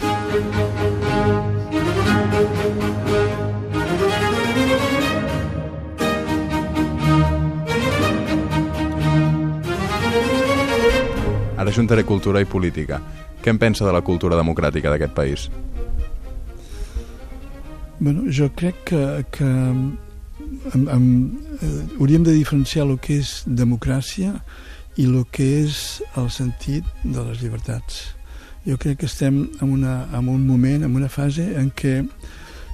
Ara 11.61 11.73
juntaré 11.73 12.05
cultura 12.05 12.41
i 12.41 12.49
política. 12.49 13.01
Què 13.45 13.53
en 13.53 13.61
pensa 13.61 13.85
de 13.85 13.93
la 13.93 14.01
cultura 14.01 14.41
democràtica 14.41 14.89
d'aquest 14.89 15.13
país? 15.17 15.49
Bueno, 18.01 18.25
jo 18.33 18.49
crec 18.57 18.81
que, 18.89 19.03
que 19.33 19.47
amb, 20.73 20.89
amb, 20.89 21.44
eh, 21.61 21.99
hauríem 21.99 22.25
de 22.25 22.35
diferenciar 22.37 22.87
el 22.87 22.99
que 22.99 23.19
és 23.23 23.43
democràcia 23.47 24.35
i 24.97 25.07
el 25.09 25.25
que 25.35 25.47
és 25.65 26.03
el 26.21 26.31
sentit 26.31 26.87
de 27.03 27.23
les 27.25 27.43
llibertats. 27.43 28.15
Jo 28.65 28.79
crec 28.81 29.03
que 29.03 29.11
estem 29.11 29.43
en, 29.61 29.69
una, 29.69 30.07
en 30.13 30.29
un 30.29 30.47
moment, 30.47 30.85
en 30.87 30.97
una 30.97 31.11
fase 31.13 31.51
en 31.61 31.71
què 31.71 32.03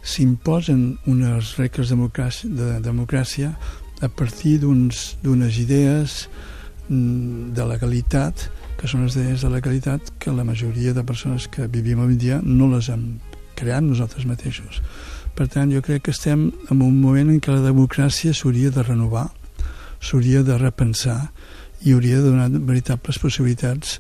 s'imposen 0.06 0.98
unes 1.10 1.56
regles 1.58 1.90
de 1.90 2.70
democràcia 2.80 3.52
a 4.00 4.08
partir 4.08 4.58
d'unes 4.60 5.58
idees 5.60 6.28
mm, 6.88 7.52
de 7.56 7.66
legalitat 7.68 8.48
que 8.80 8.88
són 8.88 9.04
les 9.04 9.16
idees 9.18 9.42
de 9.44 9.50
legalitat 9.52 10.12
que 10.18 10.32
la 10.32 10.44
majoria 10.44 10.94
de 10.96 11.04
persones 11.04 11.48
que 11.52 11.68
vivim 11.68 12.00
avui 12.00 12.16
dia 12.16 12.40
no 12.40 12.70
les 12.72 12.88
hem 12.88 13.18
creat 13.60 13.84
nosaltres 13.84 14.24
mateixos. 14.24 14.80
Per 15.36 15.46
tant, 15.48 15.70
jo 15.72 15.80
crec 15.82 16.06
que 16.06 16.14
estem 16.14 16.50
en 16.70 16.82
un 16.82 17.00
moment 17.00 17.30
en 17.30 17.40
què 17.40 17.52
la 17.54 17.64
democràcia 17.64 18.34
s'hauria 18.36 18.72
de 18.74 18.84
renovar, 18.84 19.28
s'hauria 20.00 20.42
de 20.44 20.56
repensar 20.58 21.30
i 21.84 21.94
hauria 21.94 22.20
de 22.20 22.30
donar 22.30 22.48
veritables 22.50 23.18
possibilitats 23.18 23.98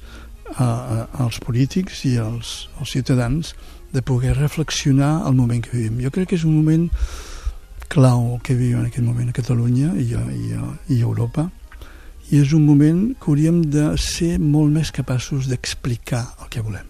a, 0.56 0.64
a, 0.64 1.06
als 1.24 1.40
polítics 1.40 2.04
i 2.08 2.16
als, 2.20 2.68
als 2.78 2.92
ciutadans 2.92 3.54
de 3.92 4.02
poder 4.02 4.36
reflexionar 4.36 5.26
el 5.26 5.34
moment 5.34 5.64
que 5.64 5.76
vivim. 5.76 6.00
Jo 6.04 6.12
crec 6.14 6.30
que 6.30 6.38
és 6.38 6.44
un 6.44 6.56
moment 6.56 6.88
clau 7.90 8.38
que 8.44 8.54
vivim 8.54 8.78
en 8.78 8.90
aquest 8.90 9.06
moment 9.06 9.30
a 9.30 9.34
Catalunya 9.34 9.94
i 9.98 10.12
a, 10.14 10.22
i 10.30 10.54
a, 10.54 10.68
i 10.88 11.00
a 11.00 11.08
Europa 11.08 11.48
i 12.30 12.38
és 12.38 12.52
un 12.54 12.62
moment 12.62 13.08
que 13.18 13.32
hauríem 13.32 13.64
de 13.74 13.88
ser 13.98 14.36
molt 14.38 14.70
més 14.70 14.92
capaços 14.94 15.48
d'explicar 15.50 16.22
el 16.38 16.50
que 16.52 16.62
volem. 16.62 16.86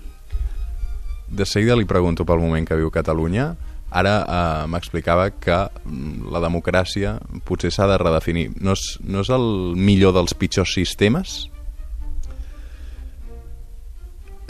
De 1.31 1.47
seguida 1.47 1.79
li 1.79 1.89
pregunto 1.89 2.27
pel 2.29 2.43
moment 2.43 2.67
que 2.69 2.77
viu 2.77 2.91
Catalunya 2.93 3.55
Ara 3.91 4.15
eh, 4.23 4.67
m'explicava 4.71 5.31
que 5.35 5.57
mm, 5.67 6.31
la 6.31 6.43
democràcia 6.43 7.17
potser 7.47 7.73
s'ha 7.75 7.89
de 7.91 7.99
redefinir. 7.99 8.51
No 8.63 8.77
és, 8.79 8.85
no 9.03 9.25
és 9.25 9.31
el 9.35 9.47
millor 9.79 10.15
dels 10.15 10.37
pitjors 10.39 10.75
sistemes? 10.79 11.41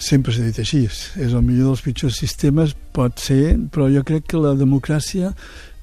Sempre 0.00 0.33
s'ha 0.33 0.44
dit 0.44 0.61
així. 0.61 0.85
És 0.88 1.33
el 1.33 1.40
millor 1.40 1.72
dels 1.72 1.85
pitjors 1.85 2.20
sistemes, 2.20 2.76
pot 2.96 3.20
ser, 3.20 3.57
però 3.72 3.88
jo 3.92 4.05
crec 4.05 4.29
que 4.29 4.40
la 4.40 4.53
democràcia 4.59 5.33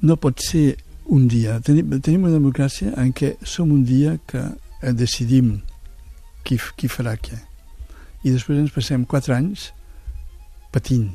no 0.05 0.19
pot 0.21 0.41
ser 0.45 0.77
un 1.07 1.27
dia. 1.31 1.57
Tenim, 1.65 1.97
tenim 2.01 2.27
una 2.27 2.35
democràcia 2.37 2.93
en 2.99 3.13
què 3.15 3.35
som 3.45 3.71
un 3.73 3.85
dia 3.87 4.17
que 4.29 4.43
decidim 4.93 5.57
qui, 6.45 6.59
qui 6.77 6.89
farà 6.91 7.15
què. 7.17 7.39
I 8.25 8.33
després 8.33 8.59
ens 8.61 8.73
passem 8.75 9.05
quatre 9.09 9.35
anys 9.37 9.71
patint 10.73 11.09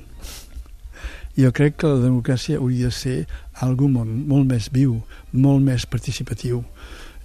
jo 1.37 1.53
crec 1.53 1.79
que 1.81 1.89
la 1.89 2.03
democràcia 2.03 2.59
hauria 2.61 2.91
de 2.91 2.97
ser 2.97 3.17
algo 3.65 3.89
molt, 3.89 4.11
molt 4.29 4.49
més 4.51 4.69
viu, 4.73 4.99
molt 5.33 5.65
més 5.65 5.87
participatiu. 5.89 6.61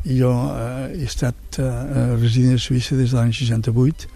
Jo 0.08 0.32
eh, 0.32 1.02
he 1.02 1.08
estat 1.08 1.60
eh, 1.60 1.65
resident 2.15 2.56
a 2.56 2.62
Suïssa 2.62 2.96
des 2.96 3.12
de 3.12 3.17
l'any 3.17 3.34
68 3.36 4.08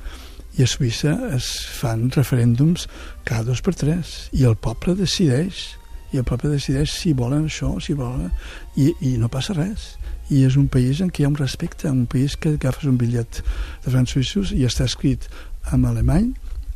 i 0.60 0.64
a 0.64 0.68
Suïssa 0.68 1.16
es 1.36 1.50
fan 1.80 2.10
referèndums 2.16 2.88
cada 3.28 3.50
dos 3.50 3.64
per 3.64 3.74
tres 3.76 4.30
i 4.32 4.46
el 4.48 4.56
poble 4.56 4.96
decideix 5.00 5.64
i 6.12 6.20
el 6.20 6.28
poble 6.28 6.52
decideix 6.52 6.92
si 6.92 7.12
volen 7.16 7.48
això, 7.48 7.74
si 7.84 7.96
volen... 7.96 8.32
I, 8.76 8.92
i 9.08 9.16
no 9.20 9.32
passa 9.32 9.56
res. 9.56 9.96
I 10.32 10.44
és 10.48 10.58
un 10.60 10.68
país 10.72 11.00
en 11.04 11.12
què 11.12 11.24
hi 11.24 11.28
ha 11.28 11.32
un 11.32 11.40
respecte, 11.40 11.92
un 11.92 12.06
país 12.08 12.38
que 12.40 12.54
agafes 12.56 12.88
un 12.88 13.00
bitllet 13.00 13.42
de 13.42 13.92
francs 13.92 14.16
suïssos 14.16 14.54
i 14.56 14.64
està 14.68 14.88
escrit 14.88 15.28
en 15.72 15.88
alemany, 15.88 16.32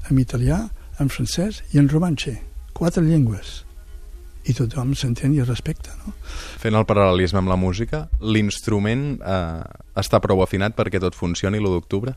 en 0.10 0.20
italià, 0.24 0.66
en 1.00 1.12
francès 1.12 1.64
i 1.76 1.84
en 1.84 1.92
romanxe 1.92 2.38
quatre 2.76 3.04
llengües 3.06 3.62
i 4.46 4.54
tothom 4.54 4.94
s'entén 4.94 5.34
i 5.34 5.42
es 5.42 5.50
respecta. 5.50 5.96
No? 6.04 6.14
Fent 6.62 6.78
el 6.78 6.86
paral·lelisme 6.86 7.42
amb 7.42 7.50
la 7.50 7.58
música, 7.58 8.06
l'instrument 8.22 9.16
eh, 9.18 9.64
està 9.98 10.22
prou 10.22 10.44
afinat 10.46 10.78
perquè 10.78 11.02
tot 11.02 11.18
funcioni 11.18 11.62
l'1 11.62 11.74
d'octubre? 11.74 12.14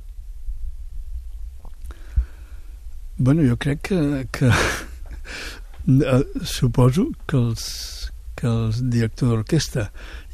Bueno, 3.19 3.43
jo 3.43 3.57
crec 3.59 3.81
que, 3.89 4.27
que 4.31 4.51
eh, 4.53 6.25
suposo 6.45 7.09
que 7.27 7.39
els, 7.41 7.65
que 8.39 8.47
els 8.47 8.83
directors 8.93 9.33
d'orquestra 9.33 9.89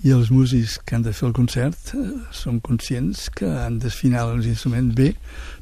i 0.05 0.13
els 0.13 0.33
músics 0.35 0.77
que 0.85 0.99
han 0.99 1.07
de 1.07 1.15
fer 1.17 1.31
el 1.31 1.37
concert 1.37 1.95
eh, 1.97 2.09
són 2.35 2.59
conscients 2.65 3.31
que 3.33 3.49
han 3.49 3.79
d'afinar 3.81 4.27
els 4.35 4.51
instruments 4.51 4.93
bé 4.99 5.15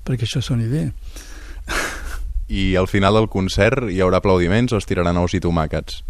perquè 0.03 0.27
això 0.27 0.43
soni 0.43 0.67
bé 0.73 0.89
i 2.53 2.75
al 2.77 2.89
final 2.91 3.17
del 3.17 3.31
concert 3.33 3.89
hi 3.89 4.03
haurà 4.05 4.21
aplaudiments 4.21 4.75
o 4.75 4.81
es 4.81 4.89
tiraran 4.89 5.17
ous 5.17 5.33
i 5.33 5.41
tomàquets? 5.41 6.03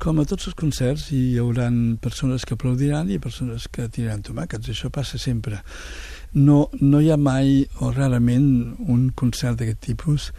Com 0.00 0.20
a 0.20 0.26
tots 0.28 0.48
els 0.48 0.56
concerts 0.56 1.10
hi 1.12 1.38
haurà 1.40 1.68
persones 2.00 2.44
que 2.48 2.56
aplaudiran 2.56 3.10
i 3.12 3.20
persones 3.20 3.68
que 3.72 3.88
tiraran 3.92 4.24
tomàquets, 4.24 4.72
això 4.72 4.90
passa 4.92 5.20
sempre. 5.20 5.62
No, 6.36 6.66
no 6.80 7.00
hi 7.00 7.10
ha 7.12 7.16
mai 7.16 7.62
o 7.80 7.92
rarament 7.92 8.76
un 8.88 9.10
concert 9.16 9.60
d'aquest 9.60 9.82
tipus 9.88 10.30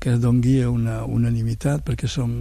que 0.00 0.16
dongui 0.20 0.58
una 0.68 1.02
unanimitat 1.04 1.84
perquè 1.84 2.08
som 2.08 2.32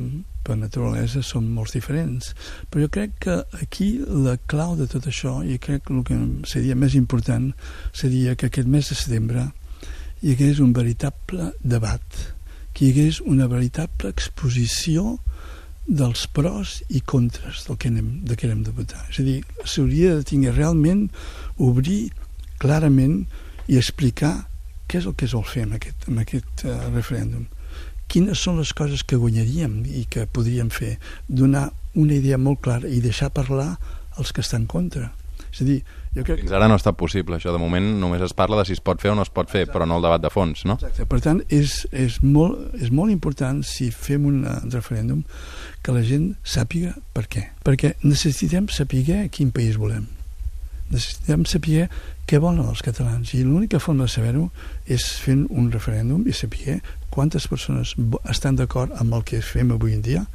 per 0.45 0.57
naturalesa 0.59 1.23
som 1.25 1.47
molt 1.57 1.73
diferents 1.73 2.33
però 2.69 2.85
jo 2.85 2.91
crec 2.93 3.15
que 3.23 3.37
aquí 3.63 3.87
la 4.05 4.35
clau 4.51 4.75
de 4.77 4.85
tot 4.91 5.07
això 5.09 5.39
i 5.41 5.57
crec 5.57 5.87
que 5.87 5.95
el 5.95 6.03
que 6.05 6.19
seria 6.51 6.75
més 6.75 6.93
important 6.99 7.53
seria 7.93 8.35
que 8.35 8.51
aquest 8.51 8.69
mes 8.69 8.91
de 8.91 8.99
setembre 8.99 9.47
hi 10.21 10.35
hagués 10.35 10.59
un 10.59 10.75
veritable 10.75 11.53
debat 11.63 12.34
que 12.75 12.85
hi 12.85 12.91
hagués 12.91 13.21
una 13.23 13.47
veritable 13.47 14.11
exposició 14.11 15.15
dels 15.85 16.25
pros 16.33 16.81
i 16.89 16.99
contres 17.05 17.63
del 17.67 17.77
que 17.79 17.89
anem, 17.93 18.09
de 18.25 18.35
què 18.35 18.49
anem 18.49 18.65
de 18.65 18.73
votar. 18.75 19.05
És 19.09 19.21
a 19.21 19.25
dir, 19.25 19.37
s'hauria 19.63 20.17
de 20.17 20.27
tenir 20.27 20.51
realment 20.55 21.07
obrir 21.61 22.09
clarament 22.59 23.23
i 23.69 23.77
explicar 23.79 24.33
què 24.89 24.99
és 24.99 25.07
el 25.09 25.15
que 25.17 25.27
es 25.29 25.35
vol 25.37 25.45
fer 25.47 25.65
amb 25.65 25.77
aquest, 25.77 26.07
amb 26.09 26.21
aquest 26.21 26.65
uh, 26.65 26.75
referèndum. 26.93 27.45
Quines 28.11 28.41
són 28.41 28.59
les 28.61 28.73
coses 28.77 29.01
que 29.05 29.17
guanyaríem 29.17 29.79
i 29.87 30.05
que 30.09 30.27
podríem 30.29 30.69
fer? 30.73 30.95
Donar 31.27 31.69
una 31.97 32.17
idea 32.17 32.37
molt 32.37 32.61
clara 32.65 32.89
i 32.89 33.01
deixar 33.01 33.31
parlar 33.33 33.75
els 34.19 34.31
que 34.31 34.43
estan 34.45 34.67
contra. 34.69 35.09
És 35.49 35.63
a 35.63 35.69
dir, 35.69 35.79
jo 36.15 36.23
crec... 36.23 36.41
Fins 36.41 36.55
ara 36.55 36.69
no 36.71 36.77
ha 36.77 36.81
estat 36.81 36.97
possible, 36.97 37.37
això. 37.37 37.53
De 37.53 37.61
moment 37.61 37.91
només 38.01 38.23
es 38.25 38.33
parla 38.33 38.61
de 38.61 38.65
si 38.69 38.75
es 38.77 38.83
pot 38.83 39.01
fer 39.01 39.11
o 39.11 39.15
no 39.15 39.25
es 39.25 39.31
pot 39.33 39.51
fer, 39.51 39.65
Exacte. 39.65 39.77
però 39.77 39.87
no 39.89 39.99
el 39.99 40.07
debat 40.07 40.23
de 40.23 40.31
fons, 40.33 40.65
no? 40.65 40.79
Exacte. 40.79 41.05
Per 41.11 41.21
tant, 41.23 41.41
és, 41.53 41.77
és, 41.91 42.19
molt, 42.23 42.75
és 42.79 42.91
molt 42.91 43.13
important, 43.13 43.61
si 43.67 43.91
fem 43.91 44.25
un 44.25 44.43
referèndum, 44.73 45.23
que 45.83 45.93
la 45.95 46.03
gent 46.05 46.33
sàpiga 46.43 46.95
per 47.13 47.27
què. 47.29 47.49
Perquè 47.65 47.95
necessitem 48.03 48.71
saber 48.73 49.29
quin 49.29 49.51
país 49.51 49.77
volem. 49.77 50.07
Necessitem 50.91 51.45
saber 51.49 51.87
què 52.29 52.39
volen 52.41 52.65
els 52.69 52.81
catalans. 52.85 53.33
I 53.33 53.43
l'única 53.45 53.79
forma 53.81 54.05
de 54.05 54.13
saber-ho 54.13 54.45
és 54.89 55.05
fent 55.21 55.45
un 55.49 55.71
referèndum 55.73 56.25
i 56.29 56.33
saber 56.33 56.79
quantes 57.13 57.47
persones 57.47 57.93
estan 58.29 58.57
d'acord 58.59 58.93
amb 58.99 59.13
el 59.17 59.23
que 59.27 59.41
fem 59.45 59.71
avui 59.71 59.95
en 59.95 60.01
dia, 60.05 60.25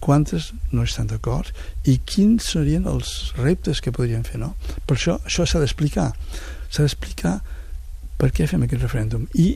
quantes 0.00 0.52
no 0.72 0.86
estan 0.86 1.10
d'acord 1.10 1.50
i 1.84 1.98
quins 1.98 2.52
serien 2.54 2.88
els 2.88 3.32
reptes 3.38 3.82
que 3.82 3.94
podrien 3.94 4.24
fer, 4.26 4.40
no? 4.42 4.54
Per 4.86 4.96
això 4.96 5.18
això 5.26 5.46
s'ha 5.46 5.62
d'explicar. 5.62 6.12
S'ha 6.70 6.86
d'explicar 6.86 7.40
per 8.18 8.32
què 8.32 8.46
fem 8.46 8.64
aquest 8.64 8.86
referèndum 8.86 9.28
i 9.34 9.54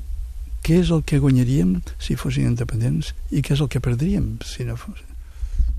què 0.67 0.81
és 0.83 0.91
el 0.91 1.05
que 1.07 1.23
guanyaríem 1.23 1.77
si 2.03 2.19
fossin 2.19 2.51
independents 2.51 3.15
i 3.31 3.43
què 3.43 3.55
és 3.55 3.63
el 3.63 3.71
que 3.71 3.83
perdríem 3.83 4.35
si 4.43 4.67
no 4.67 4.75
fos 4.81 5.06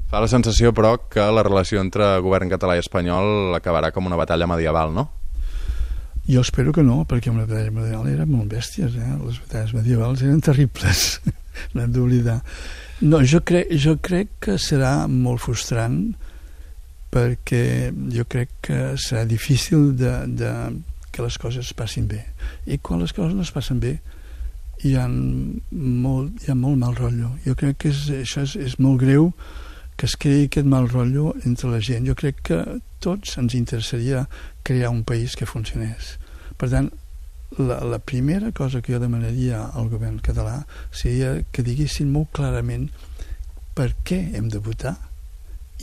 Fa 0.07 0.21
la 0.23 0.29
sensació, 0.31 0.71
però, 0.71 0.93
que 1.11 1.23
la 1.35 1.43
relació 1.43 1.81
entre 1.83 2.13
govern 2.23 2.47
català 2.51 2.77
i 2.77 2.83
espanyol 2.83 3.57
acabarà 3.57 3.91
com 3.91 4.07
una 4.07 4.19
batalla 4.19 4.47
medieval, 4.47 4.93
no? 4.95 5.09
Jo 6.27 6.43
espero 6.43 6.73
que 6.75 6.83
no, 6.83 7.01
perquè 7.07 7.31
una 7.31 7.45
batalla 7.47 7.71
medieval 7.71 8.07
era 8.11 8.27
molt 8.27 8.51
bèsties, 8.51 8.95
eh? 8.99 9.13
les 9.19 9.39
batalles 9.43 9.73
medievals 9.75 10.23
eren 10.23 10.39
terribles, 10.43 11.03
no 11.73 11.83
hem 11.83 11.91
d'oblidar. 11.95 12.39
No, 13.03 13.19
jo 13.23 13.43
crec, 13.47 13.71
jo 13.75 13.97
crec 14.03 14.31
que 14.47 14.57
serà 14.59 14.93
molt 15.11 15.43
frustrant 15.43 15.99
perquè 17.11 17.91
jo 18.11 18.25
crec 18.27 18.55
que 18.67 18.79
serà 18.99 19.23
difícil 19.27 19.91
de, 19.99 20.13
de 20.39 20.51
que 21.11 21.23
les 21.23 21.37
coses 21.39 21.71
passin 21.75 22.07
bé. 22.07 22.23
I 22.67 22.79
quan 22.79 23.03
les 23.03 23.15
coses 23.15 23.35
no 23.35 23.43
es 23.43 23.51
passen 23.51 23.79
bé, 23.83 23.97
hi 24.87 24.95
ha 24.95 25.07
molt, 25.07 26.43
hi 26.43 26.51
ha 26.51 26.57
molt 26.57 26.79
mal 26.79 26.95
rotllo. 26.95 27.35
Jo 27.43 27.55
crec 27.59 27.79
que 27.83 27.91
és, 27.91 28.03
això 28.23 28.43
és, 28.47 28.55
és 28.69 28.79
molt 28.83 29.03
greu 29.03 29.31
que 29.97 30.05
es 30.05 30.15
creï 30.15 30.45
aquest 30.45 30.69
mal 30.69 30.87
rotllo 30.91 31.33
entre 31.43 31.71
la 31.71 31.81
gent. 31.81 32.05
Jo 32.07 32.15
crec 32.17 32.43
que 32.49 32.61
tots 33.03 33.37
ens 33.41 33.57
interessaria 33.57 34.27
crear 34.63 34.93
un 34.93 35.03
país 35.03 35.35
que 35.35 35.49
funcionés. 35.49 36.15
Per 36.57 36.69
tant, 36.69 36.91
la, 37.57 37.79
la 37.81 37.99
primera 37.99 38.51
cosa 38.51 38.81
que 38.81 38.93
jo 38.93 39.01
demanaria 39.01 39.63
al 39.73 39.89
govern 39.89 40.19
català 40.23 40.61
seria 40.91 41.37
que 41.51 41.65
diguessin 41.65 42.11
molt 42.13 42.33
clarament 42.37 42.89
per 43.77 43.91
què 44.05 44.19
hem 44.37 44.49
de 44.53 44.61
votar 44.61 44.95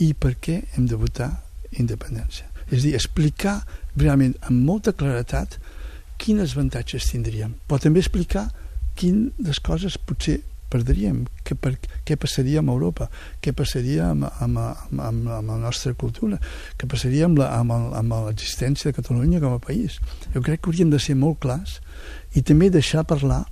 i 0.03 0.13
per 0.13 0.35
què 0.39 0.61
hem 0.75 0.87
de 0.87 0.99
votar 0.99 1.31
independència. 1.79 2.47
És 2.71 2.83
dir, 2.83 2.95
explicar 2.95 3.61
realment 3.95 4.35
amb 4.47 4.63
molta 4.67 4.93
claretat 4.95 5.59
quines 6.21 6.55
avantatges 6.55 7.11
tindríem, 7.11 7.55
però 7.67 7.79
també 7.83 8.01
explicar 8.03 8.47
quines 8.95 9.59
coses 9.59 9.97
potser 9.99 10.39
perdríem, 10.71 11.23
què, 11.45 11.57
per, 11.59 11.75
què 12.07 12.17
passaria 12.19 12.61
amb 12.61 12.73
Europa, 12.73 13.09
què 13.41 13.53
passaria 13.55 14.09
amb, 14.11 14.27
amb, 14.43 14.61
amb, 14.61 15.03
amb, 15.09 15.29
amb 15.39 15.53
la 15.53 15.59
nostra 15.61 15.93
cultura, 15.93 16.39
què 16.79 16.89
passaria 16.91 17.29
amb, 17.29 18.15
l'existència 18.29 18.91
de 18.91 18.97
Catalunya 18.97 19.43
com 19.43 19.55
a 19.55 19.61
país. 19.61 19.99
Jo 20.33 20.43
crec 20.45 20.63
que 20.63 20.71
hauríem 20.71 20.91
de 20.93 21.01
ser 21.01 21.17
molt 21.19 21.41
clars 21.45 21.79
i 22.35 22.41
també 22.41 22.71
deixar 22.73 23.05
parlar 23.07 23.45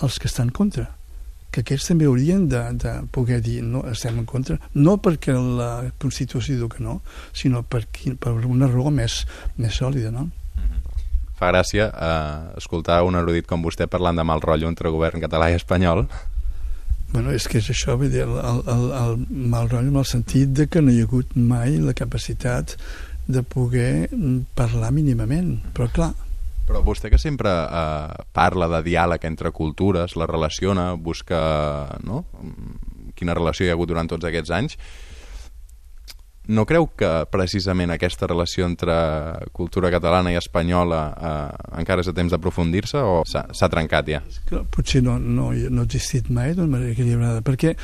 els 0.00 0.16
que 0.18 0.30
estan 0.30 0.50
contra 0.54 0.88
que 1.50 1.64
aquests 1.64 1.90
també 1.90 2.06
haurien 2.06 2.46
de, 2.48 2.60
de 2.78 2.92
poder 3.14 3.40
dir 3.42 3.58
no, 3.66 3.82
estem 3.90 4.20
en 4.22 4.26
contra, 4.28 4.56
no 4.74 4.96
perquè 5.02 5.34
la 5.34 5.70
Constitució 6.02 6.56
diu 6.56 6.68
que 6.70 6.82
no, 6.84 7.00
sinó 7.34 7.64
per, 7.66 7.82
per 8.22 8.34
una 8.46 8.70
raó 8.70 8.92
més, 8.94 9.24
més 9.58 9.80
sòlida, 9.82 10.12
no? 10.14 10.28
Fa 11.40 11.48
gràcia 11.48 11.88
eh, 11.88 12.58
escoltar 12.60 13.00
un 13.08 13.16
erudit 13.16 13.48
com 13.48 13.64
vostè 13.64 13.88
parlant 13.88 14.18
de 14.20 14.26
mal 14.28 14.42
rotllo 14.44 14.68
entre 14.68 14.92
govern 14.92 15.22
català 15.24 15.48
i 15.50 15.56
espanyol. 15.56 16.04
Bueno, 17.10 17.32
és 17.34 17.48
que 17.50 17.58
és 17.58 17.70
això, 17.72 17.96
vull 17.98 18.12
dir, 18.12 18.26
el, 18.26 18.60
el, 18.70 18.82
el 18.94 19.22
mal 19.30 19.70
rotllo 19.70 19.88
en 19.88 20.02
el 20.02 20.06
sentit 20.06 20.52
de 20.54 20.68
que 20.70 20.82
no 20.84 20.92
hi 20.92 21.00
ha 21.00 21.08
hagut 21.08 21.32
mai 21.34 21.78
la 21.80 21.96
capacitat 21.96 22.76
de 23.30 23.42
poder 23.42 24.10
parlar 24.58 24.92
mínimament, 24.92 25.56
però 25.74 25.88
clar, 25.94 26.12
però 26.70 26.84
vostè 26.86 27.10
que 27.10 27.18
sempre 27.18 27.50
eh, 27.50 28.26
parla 28.36 28.68
de 28.70 28.78
diàleg 28.86 29.24
entre 29.26 29.50
cultures, 29.50 30.14
la 30.14 30.28
relaciona, 30.30 30.92
busca 30.94 31.40
no? 32.06 32.22
quina 33.18 33.34
relació 33.34 33.66
hi 33.66 33.72
ha 33.72 33.74
hagut 33.74 33.90
durant 33.90 34.10
tots 34.12 34.28
aquests 34.28 34.52
anys, 34.54 34.76
no 36.50 36.66
creu 36.68 36.88
que 36.98 37.08
precisament 37.32 37.94
aquesta 37.94 38.28
relació 38.28 38.66
entre 38.68 38.94
cultura 39.56 39.90
catalana 39.94 40.32
i 40.34 40.38
espanyola 40.40 41.00
eh, 41.14 41.80
encara 41.82 42.04
és 42.04 42.10
a 42.10 42.16
temps 42.16 42.34
d'aprofundir-se 42.34 43.00
o 43.00 43.22
s'ha 43.24 43.70
trencat 43.72 44.10
ja? 44.10 44.22
Potser 44.74 45.04
no, 45.06 45.18
no, 45.18 45.50
no 45.54 45.84
ha 45.84 45.88
existit 45.88 46.30
mai 46.34 46.54
d'una 46.54 46.74
manera 46.76 46.92
equilibrada, 46.94 47.44
perquè 47.46 47.74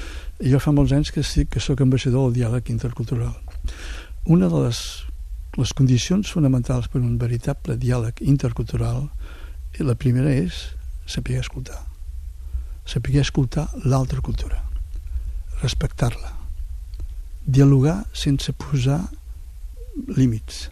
jo 0.43 0.61
fa 0.63 0.75
molts 0.75 0.95
anys 0.97 1.15
que, 1.15 1.25
sí, 1.25 1.47
que 1.51 1.63
sóc 1.63 1.81
ambaixador 1.85 2.29
del 2.29 2.43
diàleg 2.43 2.75
intercultural. 2.75 3.35
Una 4.27 4.51
de 4.51 4.67
les 4.67 4.83
les 5.57 5.73
condicions 5.73 6.29
fonamentals 6.29 6.89
per 6.93 7.01
un 7.01 7.17
veritable 7.17 7.79
diàleg 7.81 8.21
intercultural, 8.29 9.07
la 9.81 9.95
primera 9.97 10.33
és 10.33 10.67
saber 11.09 11.39
escoltar. 11.41 11.79
Saber 12.85 13.17
escoltar 13.23 13.67
l'altra 13.85 14.21
cultura, 14.21 14.61
respectar-la, 15.63 16.36
dialogar 17.47 18.05
sense 18.13 18.53
posar 18.53 19.01
límits. 20.17 20.71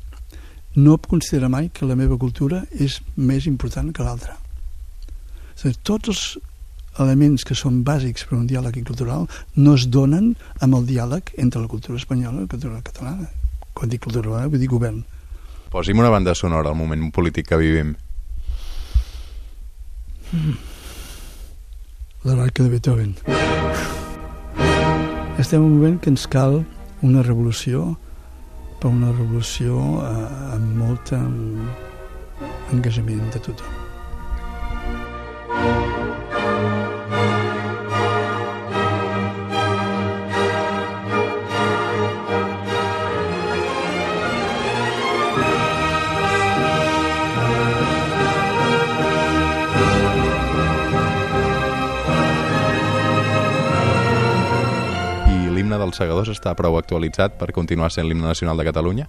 No 0.75 0.99
considerar 0.99 1.49
mai 1.49 1.71
que 1.73 1.87
la 1.87 1.97
meva 1.97 2.19
cultura 2.19 2.65
és 2.73 2.99
més 3.17 3.47
important 3.47 3.93
que 3.95 4.03
l'altra. 4.03 4.37
Tots 5.87 6.11
els 6.11 6.25
elements 6.99 7.47
que 7.47 7.55
són 7.57 7.83
bàsics 7.87 8.27
per 8.29 8.37
un 8.39 8.49
diàleg 8.51 8.83
cultural 8.87 9.25
no 9.57 9.79
es 9.79 9.87
donen 9.87 10.35
amb 10.61 10.77
el 10.79 10.85
diàleg 10.91 11.33
entre 11.39 11.63
la 11.63 11.71
cultura 11.71 11.99
espanyola 11.99 12.43
i 12.43 12.45
la 12.45 12.51
cultura 12.51 12.83
catalana 12.85 13.31
quan 13.75 13.91
dic 13.91 14.05
cultura 14.07 14.31
urbana 14.31 14.51
vull 14.51 14.63
dir 14.63 14.71
govern. 14.71 15.03
Posi'm 15.75 15.99
una 15.99 16.13
banda 16.15 16.35
sonora 16.39 16.71
al 16.71 16.79
moment 16.79 17.11
polític 17.13 17.51
que 17.51 17.59
vivim. 17.59 17.97
Mm. 20.31 20.55
L'heroica 22.25 22.63
de 22.63 22.71
Beethoven. 22.71 23.44
Estem 25.45 25.61
en 25.61 25.67
un 25.67 25.75
moment 25.77 25.99
que 26.01 26.09
ens 26.09 26.23
cal 26.33 26.55
una 27.05 27.21
revolució, 27.27 27.83
però 28.81 28.95
una 28.97 29.13
revolució 29.13 29.77
eh, 30.01 30.25
amb 30.57 30.75
molt 30.81 31.13
engajament 32.73 33.27
de 33.37 33.49
tothom. 33.51 33.84
Dels 55.95 56.03
segadors 56.03 56.31
està 56.33 56.55
prou 56.59 56.75
actualitzat 56.79 57.39
per 57.39 57.53
continuar 57.55 57.93
sent 57.93 58.09
l'himne 58.09 58.27
nacional 58.27 58.59
de 58.59 58.67
Catalunya? 58.67 59.07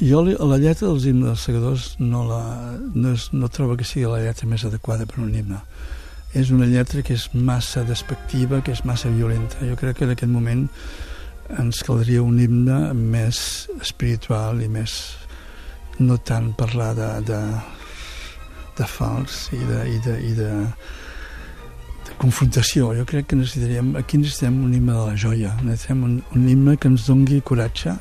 Jo 0.00 0.22
la 0.22 0.58
lletra 0.60 0.88
dels 0.88 1.06
himnes 1.08 1.32
dels 1.32 1.44
segadors 1.48 1.86
no, 1.98 2.24
la, 2.28 2.76
no, 2.94 3.14
és, 3.14 3.30
no 3.32 3.48
trobo 3.48 3.76
que 3.76 3.84
sigui 3.84 4.06
la 4.08 4.20
lletra 4.20 4.48
més 4.48 4.64
adequada 4.64 5.06
per 5.06 5.20
un 5.20 5.32
himne. 5.34 5.60
És 6.36 6.52
una 6.52 6.68
lletra 6.68 7.02
que 7.02 7.16
és 7.16 7.30
massa 7.34 7.82
despectiva, 7.84 8.60
que 8.62 8.72
és 8.72 8.84
massa 8.84 9.10
violenta. 9.10 9.64
Jo 9.66 9.76
crec 9.76 9.98
que 9.98 10.06
en 10.06 10.12
aquest 10.14 10.30
moment 10.30 10.68
ens 11.58 11.82
caldria 11.82 12.22
un 12.22 12.38
himne 12.38 12.92
més 12.94 13.68
espiritual 13.80 14.60
i 14.62 14.68
més 14.70 14.94
no 15.98 16.20
tant 16.20 16.52
parlar 16.56 16.92
de, 16.96 17.10
de, 17.26 17.40
de 18.78 18.86
fals 18.88 19.48
i 19.56 19.64
de, 19.64 19.80
i 19.90 19.98
de, 20.04 20.18
i 20.30 20.36
de, 20.38 20.52
confrontació. 22.20 22.92
Jo 22.98 23.06
crec 23.08 23.30
que 23.30 23.38
necessitaríem, 23.38 23.94
aquí 23.96 24.20
necessitem 24.20 24.60
un 24.64 24.74
himne 24.76 24.92
de 24.92 25.06
la 25.08 25.16
joia, 25.16 25.54
necessitem 25.64 26.04
un, 26.04 26.20
un 26.36 26.46
himne 26.48 26.76
que 26.76 26.90
ens 26.90 27.08
dongui 27.08 27.40
coratge 27.40 27.96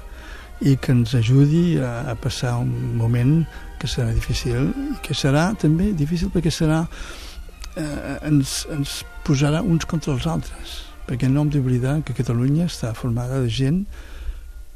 i 0.60 0.76
que 0.76 0.92
ens 0.92 1.16
ajudi 1.16 1.80
a, 1.80 2.12
a 2.12 2.16
passar 2.20 2.58
un 2.60 2.98
moment 3.00 3.46
que 3.80 3.88
serà 3.88 4.12
difícil 4.12 4.74
i 4.92 5.00
que 5.06 5.16
serà 5.16 5.50
també 5.60 5.94
difícil 5.96 6.32
perquè 6.34 6.52
serà 6.52 6.82
eh, 7.80 8.18
ens, 8.28 8.66
ens 8.76 9.00
posarà 9.24 9.64
uns 9.64 9.88
contra 9.88 10.18
els 10.18 10.28
altres 10.28 10.76
perquè 11.08 11.32
no 11.32 11.46
hem 11.46 11.54
d'oblidar 11.54 12.02
que 12.04 12.18
Catalunya 12.18 12.68
està 12.68 12.92
formada 12.98 13.40
de 13.40 13.48
gent 13.50 13.86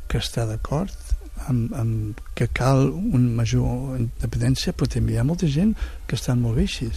que 0.07 0.23
està 0.23 0.47
d'acord 0.47 1.02
amb, 1.49 1.73
amb 1.75 2.21
que 2.37 2.47
cal 2.55 2.87
un 2.93 3.29
major 3.35 3.97
independència 3.99 4.73
però 4.73 4.87
també 4.89 5.15
hi 5.15 5.19
ha 5.21 5.27
molta 5.27 5.49
gent 5.49 5.73
que 6.07 6.15
estan 6.19 6.41
molt 6.41 6.59
bé 6.59 6.67
així 6.69 6.89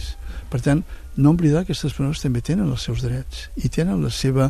per 0.49 0.61
tant, 0.63 0.83
no 1.17 1.31
oblidar 1.33 1.63
que 1.65 1.73
aquestes 1.73 1.95
persones 1.95 2.21
també 2.23 2.43
tenen 2.45 2.69
els 2.71 2.85
seus 2.87 3.03
drets 3.03 3.47
i 3.59 3.71
tenen 3.73 4.03
la 4.03 4.11
seva 4.13 4.47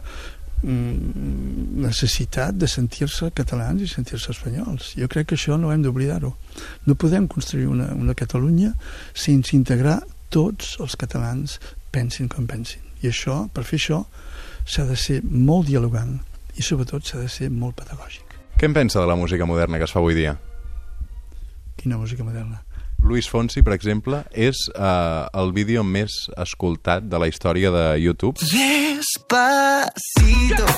mm, 0.62 1.80
necessitat 1.86 2.58
de 2.60 2.70
sentir-se 2.70 3.32
catalans 3.38 3.82
i 3.82 3.90
sentir-se 3.90 4.34
espanyols. 4.36 4.94
Jo 5.00 5.10
crec 5.12 5.32
que 5.32 5.40
això 5.40 5.58
no 5.58 5.72
hem 5.74 5.86
d'oblidar-ho. 5.86 6.34
No 6.86 7.00
podem 7.00 7.28
construir 7.32 7.70
una, 7.72 7.90
una 7.96 8.18
Catalunya 8.18 8.74
sense 9.14 9.56
integrar 9.56 10.02
tots 10.30 10.76
els 10.84 10.98
catalans 11.00 11.58
pensin 11.92 12.30
com 12.30 12.46
pensin. 12.46 12.84
I 13.02 13.10
això, 13.10 13.46
per 13.54 13.64
fer 13.64 13.80
això, 13.82 14.04
s'ha 14.68 14.86
de 14.86 14.98
ser 15.00 15.22
molt 15.24 15.70
dialogant 15.72 16.18
i 16.58 16.66
sobretot 16.66 17.06
s'ha 17.06 17.24
de 17.24 17.30
ser 17.32 17.50
molt 17.54 17.78
pedagògic. 17.80 18.27
Què 18.58 18.66
en 18.66 18.74
pensa 18.74 18.98
de 18.98 19.06
la 19.06 19.14
música 19.16 19.46
moderna 19.46 19.78
que 19.78 19.86
es 19.86 19.92
fa 19.94 20.00
avui 20.02 20.16
dia? 20.18 20.32
Quina 21.78 21.94
música 22.02 22.24
moderna? 22.26 22.64
Luis 23.06 23.30
Fonsi, 23.30 23.62
per 23.62 23.76
exemple, 23.76 24.24
és 24.34 24.58
uh, 24.74 25.30
el 25.38 25.54
vídeo 25.54 25.84
més 25.86 26.16
escoltat 26.42 27.06
de 27.06 27.20
la 27.22 27.28
història 27.30 27.70
de 27.70 28.02
YouTube. 28.02 28.42
Despacito, 28.42 28.66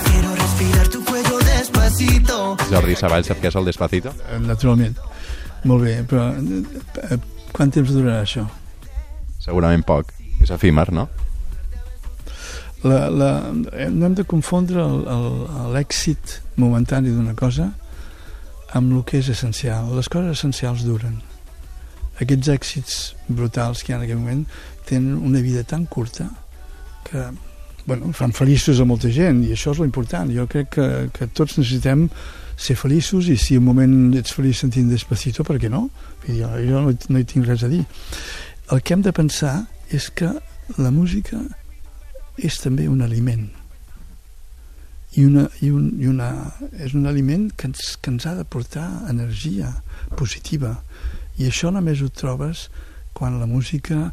quiero 0.09 0.35
respirar 0.35 0.91
tu 0.91 1.05
cuello 1.07 1.39
despacito. 1.47 2.57
Jordi 2.67 2.99
Savall, 2.99 3.23
sap 3.23 3.39
què 3.39 3.47
és 3.47 3.55
el 3.55 3.71
Despacito? 3.71 4.11
Eh, 4.27 4.41
naturalment. 4.43 4.99
Molt 5.63 5.87
bé, 5.87 6.03
però 6.03 6.35
eh, 6.35 7.19
quant 7.55 7.71
temps 7.71 7.95
durarà 7.95 8.27
això? 8.27 8.43
Segurament 9.39 9.87
poc. 9.87 10.11
És 10.43 10.51
efímer, 10.51 10.91
no? 10.91 11.07
La, 12.83 13.09
la, 13.11 13.29
no 13.51 14.05
hem 14.07 14.15
de 14.15 14.23
confondre 14.23 14.83
l'èxit 15.73 16.39
momentani 16.55 17.11
d'una 17.11 17.35
cosa 17.35 17.67
amb 18.77 18.93
el 18.93 19.03
que 19.03 19.19
és 19.19 19.31
essencial. 19.33 19.89
Les 19.97 20.07
coses 20.11 20.37
essencials 20.37 20.85
duren. 20.87 21.17
Aquests 22.23 22.51
èxits 22.53 22.97
brutals 23.27 23.83
que 23.83 23.91
hi 23.91 23.95
ha 23.95 23.99
en 23.99 24.05
aquest 24.07 24.19
moment 24.19 24.45
tenen 24.87 25.17
una 25.17 25.43
vida 25.43 25.63
tan 25.67 25.85
curta 25.85 26.29
que 27.07 27.27
bueno, 27.85 28.13
fan 28.13 28.31
feliços 28.31 28.79
a 28.79 28.85
molta 28.85 29.09
gent 29.11 29.43
i 29.47 29.53
això 29.55 29.73
és 29.73 29.79
l'important. 29.81 30.31
Jo 30.31 30.45
crec 30.47 30.71
que, 30.75 30.87
que 31.15 31.27
tots 31.33 31.57
necessitem 31.57 32.07
ser 32.59 32.75
feliços 32.79 33.29
i 33.31 33.37
si 33.39 33.57
un 33.57 33.65
moment 33.65 33.95
ets 34.19 34.35
feliç 34.35 34.63
sentint 34.63 34.91
despacito, 34.91 35.43
per 35.47 35.57
què 35.59 35.71
no? 35.71 35.87
Jo, 36.27 36.51
jo 36.59 36.83
no, 36.85 36.93
no 36.93 37.19
hi 37.19 37.27
tinc 37.27 37.47
res 37.47 37.63
a 37.65 37.71
dir. 37.71 37.81
El 38.69 38.83
que 38.83 38.93
hem 38.93 39.03
de 39.03 39.15
pensar 39.15 39.55
és 39.95 40.11
que 40.13 40.29
la 40.77 40.91
música 40.93 41.39
és 42.45 42.59
també 42.63 42.87
un 42.89 43.01
aliment. 43.05 43.47
I, 45.17 45.25
una, 45.25 45.47
i, 45.65 45.71
un, 45.73 45.89
i 45.99 46.07
una, 46.07 46.29
és 46.77 46.93
un 46.93 47.09
aliment 47.09 47.49
que 47.57 47.69
ens, 47.71 47.95
que 47.97 48.13
ens 48.13 48.27
ha 48.29 48.35
de 48.37 48.45
portar 48.45 48.85
energia 49.09 49.71
positiva. 50.19 50.75
I 51.41 51.49
això 51.49 51.73
només 51.73 52.03
ho 52.03 52.11
trobes 52.13 52.67
quan 53.17 53.39
la 53.41 53.49
música 53.49 54.11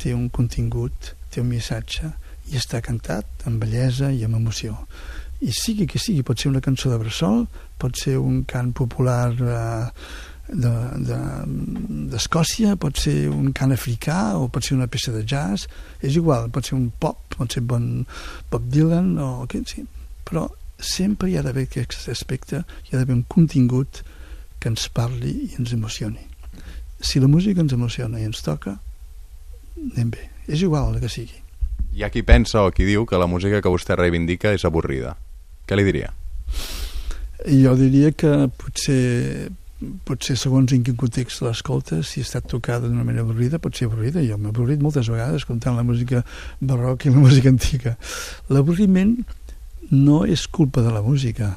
té 0.00 0.12
un 0.14 0.28
contingut, 0.28 1.14
té 1.32 1.40
un 1.40 1.48
missatge 1.50 2.12
i 2.52 2.58
està 2.60 2.82
cantat 2.84 3.46
amb 3.48 3.62
bellesa 3.62 4.12
i 4.12 4.24
amb 4.26 4.36
emoció. 4.36 4.76
I 5.40 5.50
sigui 5.52 5.88
que 5.90 5.98
sigui, 5.98 6.22
pot 6.22 6.40
ser 6.40 6.52
una 6.52 6.62
cançó 6.64 6.92
de 6.92 7.00
bressol 7.00 7.46
pot 7.78 7.98
ser 7.98 8.16
un 8.20 8.44
cant 8.48 8.72
popular 8.76 9.34
eh, 9.34 9.88
d'Escòcia, 10.54 12.68
de, 12.68 12.74
de, 12.74 12.80
pot 12.80 12.98
ser 13.00 13.28
un 13.30 13.52
cant 13.56 13.72
africà 13.74 14.36
o 14.38 14.48
pot 14.52 14.64
ser 14.64 14.74
una 14.76 14.90
peça 14.90 15.12
de 15.14 15.22
jazz, 15.26 15.66
és 16.00 16.16
igual, 16.16 16.50
pot 16.54 16.64
ser 16.68 16.76
un 16.78 16.90
pop, 17.00 17.18
pot 17.34 17.52
ser 17.52 17.62
bon 17.66 18.06
Bob 18.52 18.62
Dylan 18.70 19.18
o 19.18 19.46
què 19.50 19.58
sí. 19.68 19.82
però 20.24 20.48
sempre 20.78 21.30
hi 21.30 21.36
ha 21.36 21.42
d'haver 21.44 21.64
aquest 21.68 22.08
aspecte, 22.12 22.56
hi 22.86 22.90
ha 22.92 22.98
d'haver 22.98 23.16
un 23.16 23.24
contingut 23.28 24.02
que 24.60 24.68
ens 24.72 24.88
parli 24.88 25.32
i 25.48 25.50
ens 25.58 25.72
emocioni. 25.76 26.24
Si 27.04 27.20
la 27.20 27.28
música 27.28 27.60
ens 27.60 27.72
emociona 27.76 28.20
i 28.20 28.24
ens 28.24 28.40
toca, 28.42 28.78
anem 29.76 30.10
bé. 30.14 30.22
És 30.48 30.62
igual 30.62 30.94
el 30.94 31.00
que 31.00 31.08
sigui. 31.12 31.40
Hi 31.94 32.02
ha 32.04 32.10
qui 32.12 32.22
pensa 32.26 32.64
o 32.64 32.72
qui 32.74 32.84
diu 32.88 33.04
que 33.06 33.20
la 33.20 33.28
música 33.30 33.60
que 33.62 33.72
vostè 33.72 33.96
reivindica 33.96 34.52
és 34.56 34.64
avorrida. 34.64 35.14
Què 35.68 35.76
li 35.76 35.84
diria? 35.86 36.10
Jo 37.44 37.74
diria 37.76 38.10
que 38.16 38.32
potser 38.56 39.50
potser 40.06 40.36
segons 40.40 40.72
en 40.74 40.82
quin 40.86 40.96
context 40.98 41.42
l'escolta, 41.44 42.00
si 42.02 42.22
estat 42.24 42.46
tocada 42.50 42.88
d'una 42.88 43.04
manera 43.06 43.24
avorrida, 43.24 43.60
pot 43.62 43.76
ser 43.76 43.88
avorrida. 43.88 44.22
Jo 44.24 44.38
m'he 44.38 44.50
avorrit 44.52 44.82
moltes 44.82 45.10
vegades 45.12 45.42
escoltant 45.42 45.76
la 45.76 45.86
música 45.86 46.24
barroca 46.60 47.08
i 47.08 47.14
la 47.14 47.22
música 47.22 47.52
antiga. 47.52 47.96
L'avorriment 48.50 49.16
no 49.90 50.24
és 50.24 50.46
culpa 50.48 50.82
de 50.82 50.92
la 50.92 51.02
música, 51.04 51.54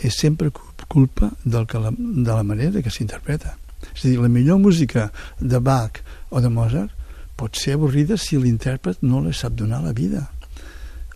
és 0.00 0.16
sempre 0.16 0.52
culpa 0.88 1.30
del 1.44 1.66
que 1.66 1.80
la, 1.80 1.92
de 1.96 2.30
la 2.30 2.44
manera 2.44 2.82
que 2.82 2.92
s'interpreta. 2.92 3.56
És 3.94 4.04
a 4.04 4.08
dir, 4.08 4.18
la 4.20 4.28
millor 4.28 4.60
música 4.60 5.10
de 5.40 5.60
Bach 5.60 6.00
o 6.30 6.40
de 6.40 6.50
Mozart 6.52 6.92
pot 7.40 7.56
ser 7.56 7.76
avorrida 7.78 8.18
si 8.20 8.36
l'intèrpret 8.36 9.00
no 9.02 9.22
li 9.24 9.32
sap 9.36 9.56
donar 9.56 9.82
la 9.84 9.94
vida. 9.96 10.28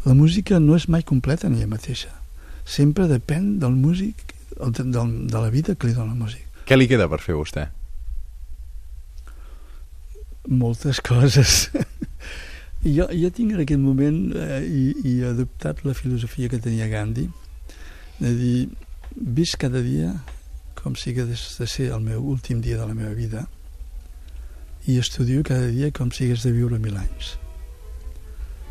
La 0.04 0.14
música 0.16 0.60
no 0.60 0.76
és 0.76 0.88
mai 0.88 1.02
completa 1.02 1.48
en 1.48 1.56
ella 1.56 1.68
mateixa. 1.68 2.12
Sempre 2.64 3.08
depèn 3.08 3.58
del 3.60 3.76
músic 3.76 4.33
de, 4.56 4.84
de, 4.84 5.04
de 5.30 5.38
la 5.38 5.50
vida 5.50 5.74
que 5.74 5.88
li 5.88 5.94
dona 5.94 6.12
la 6.12 6.18
música. 6.18 6.46
Què 6.64 6.78
li 6.78 6.88
queda 6.88 7.08
per 7.10 7.20
fer 7.20 7.36
vostè? 7.36 7.66
Moltes 10.48 11.00
coses. 11.04 11.70
jo, 12.96 13.08
jo 13.08 13.30
tinc 13.32 13.54
en 13.54 13.64
aquest 13.64 13.80
moment 13.80 14.20
eh, 14.36 14.60
i, 14.64 14.84
i 15.04 15.16
he 15.20 15.30
adoptat 15.30 15.84
la 15.84 15.96
filosofia 15.96 16.50
que 16.52 16.60
tenia 16.60 16.88
Gandhi 16.92 17.28
de 18.20 18.32
dir, 18.38 18.58
visc 19.14 19.58
cada 19.64 19.80
dia 19.82 20.12
com 20.78 20.94
si 20.98 21.10
hagués 21.12 21.46
de 21.58 21.66
ser 21.70 21.90
el 21.96 22.04
meu 22.04 22.22
últim 22.34 22.60
dia 22.62 22.76
de 22.78 22.86
la 22.86 22.96
meva 22.96 23.14
vida 23.16 23.46
i 24.86 24.98
estudio 25.00 25.42
cada 25.46 25.70
dia 25.72 25.90
com 25.96 26.12
si 26.12 26.26
hagués 26.26 26.44
de 26.44 26.52
viure 26.52 26.78
mil 26.78 26.96
anys 27.00 27.34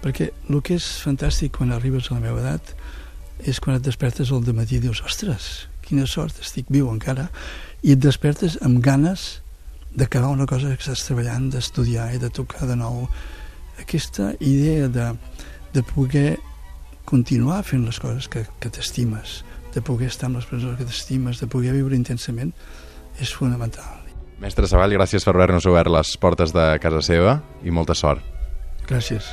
perquè 0.03 0.29
el 0.51 0.61
que 0.61 0.77
és 0.77 0.89
fantàstic 1.01 1.57
quan 1.57 1.73
arribes 1.73 2.11
a 2.11 2.19
la 2.19 2.23
meva 2.27 2.43
edat 2.43 2.75
és 3.49 3.59
quan 3.59 3.79
et 3.79 3.83
despertes 3.83 4.31
al 4.31 4.45
matí 4.53 4.77
i 4.77 4.83
dius, 4.83 5.01
ostres, 5.01 5.67
quina 5.85 6.07
sort, 6.09 6.39
estic 6.41 6.69
viu 6.73 6.89
encara, 6.91 7.29
i 7.83 7.93
et 7.93 8.01
despertes 8.01 8.57
amb 8.63 8.81
ganes 8.83 9.43
d'acabar 9.93 10.31
una 10.33 10.47
cosa 10.49 10.71
que 10.73 10.81
estàs 10.81 11.05
treballant, 11.05 11.49
d'estudiar 11.53 12.09
i 12.15 12.21
de 12.21 12.31
tocar 12.33 12.67
de 12.69 12.77
nou. 12.79 13.05
Aquesta 13.81 14.31
idea 14.39 14.87
de, 14.89 15.11
de 15.73 15.83
poder 15.85 16.37
continuar 17.05 17.61
fent 17.67 17.85
les 17.85 17.99
coses 17.99 18.29
que, 18.31 18.45
que 18.59 18.71
t'estimes, 18.73 19.41
de 19.73 19.83
poder 19.85 20.09
estar 20.09 20.29
amb 20.29 20.39
les 20.39 20.49
persones 20.49 20.79
que 20.79 20.87
t'estimes, 20.87 21.41
de 21.41 21.49
poder 21.51 21.75
viure 21.75 21.97
intensament, 21.97 22.53
és 23.21 23.33
fonamental. 23.35 24.01
Mestre 24.41 24.67
Savall, 24.67 24.95
gràcies 24.97 25.23
per 25.23 25.35
haver-nos 25.37 25.69
obert 25.69 25.93
les 25.93 26.17
portes 26.19 26.51
de 26.55 26.67
casa 26.83 27.03
seva 27.05 27.39
i 27.63 27.71
molta 27.71 27.95
sort. 27.95 28.23
Gràcies. 28.89 29.29